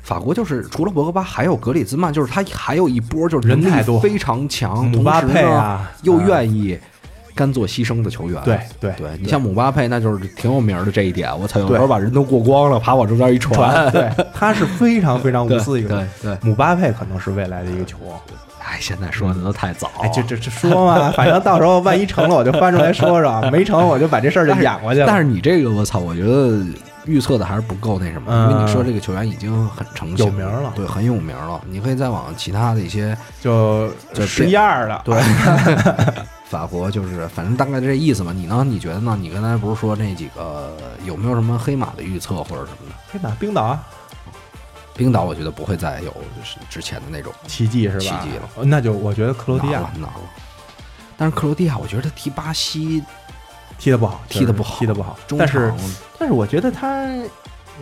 [0.00, 3.98] 法国就是除了博格巴，还有格里兹曼，就是他还有一波就是人太多。
[3.98, 6.24] 非常强，姆巴同时呢佩啊，又啊。
[6.28, 6.78] 愿意
[7.34, 8.40] 甘做牺牲的球员。
[8.44, 11.30] 对对对你像姆巴佩，那就是挺有名儿的这一点。
[11.38, 16.08] 我操，有时候把人都过光了，爬我中间一传，对， 他是非常非常无对私一个人。
[16.22, 16.48] 对对。
[16.48, 18.18] 姆巴佩可能是未来的一个球王，
[18.60, 19.94] 哎，现在说的都太早了。
[20.02, 25.06] 哎，这这这说嘛， 反正到时候万一成了，我就翻出来说说； 没成，我就把这事儿就演过去了。
[25.06, 26.64] 但是你这个我操，我觉得
[27.06, 31.60] 预测的还是不够那什么，因为嗯你说这个球员已经很成型有名了对，很有名了。
[31.68, 35.16] 你可以再往其他的一些，就就十一二的，对，
[36.44, 38.32] 法国就是反正大概这意思吧。
[38.32, 38.64] 你呢？
[38.66, 39.16] 你觉得呢？
[39.20, 42.94] 你刚才不是说那几个有没有什么黑马的预测或者什么的？
[43.10, 43.86] 黑马冰岛啊，
[44.94, 48.00] 冰岛我觉得不会再有就是之前的那种奇迹是吧？
[48.00, 50.12] 奇迹了哦那就我觉得克罗地亚难了。
[51.16, 53.02] 但是克罗地亚，我觉得他踢巴西
[53.78, 55.18] 踢的不好，踢的不好，踢的不好。
[55.26, 55.78] 中但是场
[56.18, 57.08] 但是我觉得他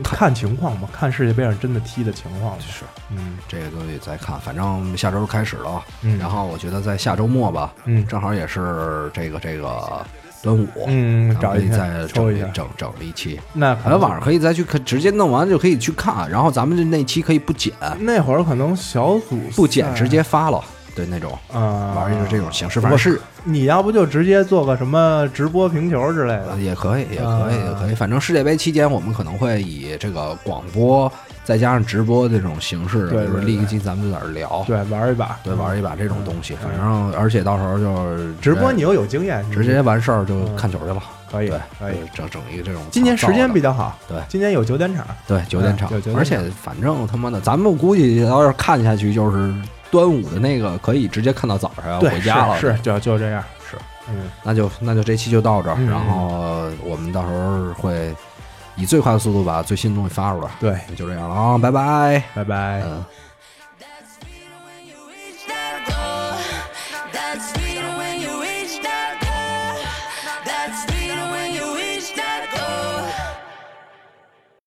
[0.03, 2.65] 看情况吧，看世界杯上真的踢的情况吧。
[2.67, 2.85] 是。
[3.11, 3.37] 嗯。
[3.49, 5.83] 这个东西再看，反正下周开始了。
[6.03, 8.07] 嗯，然后我觉得在下周末吧，嗯。
[8.07, 10.05] 正好也是这个这个
[10.43, 20.61] 端午，嗯，找一再整一，整整了一期，那可能晚上可以再去看，直接弄完就可以去看，然后咱们这那期可以不剪，那会儿可能小组不剪直接发了，
[20.95, 21.95] 对那种啊。
[21.97, 23.21] 玩一个这种形式，反正是。
[23.45, 26.53] 你要不就直接做个什么直播评球之类的。
[26.53, 27.71] 呃，也可以，也可以，啊。
[27.71, 27.95] 也可以。
[27.95, 31.11] 反正世界杯期间，我们可能会以这个广播
[31.43, 36.55] 再加上直播这种形式，对对就是立一对期咱们就在这儿聊，对，玩一把，对，玩一把这种东西。
[36.63, 36.69] 嗯。
[36.69, 41.03] 反正而且到时候就是直播，你又有经验，直接完事儿就嗯看球去了。
[41.33, 41.97] 可以对，可以。
[42.15, 42.83] 整整一个这种。
[42.91, 44.19] 今年时间比较较好，对。
[44.29, 45.89] 今年有九点场，对九点场。
[45.89, 46.21] 对九点，场。
[46.21, 49.53] 而且反正他妈的，咱们估计要是看下去，就是
[49.93, 52.59] 端午的那个可以直接看到早上要，回家了。
[52.59, 53.77] 是是就就这样，是，
[54.09, 58.13] 嗯，那就那就这期就到这儿，嗯然后我们到时候会
[58.75, 60.49] 以最快的速度把最新的东西发出来。
[60.59, 62.25] 对，就这样了啊，拜拜。
[62.35, 62.83] 拜拜。
[62.87, 63.05] 嗯。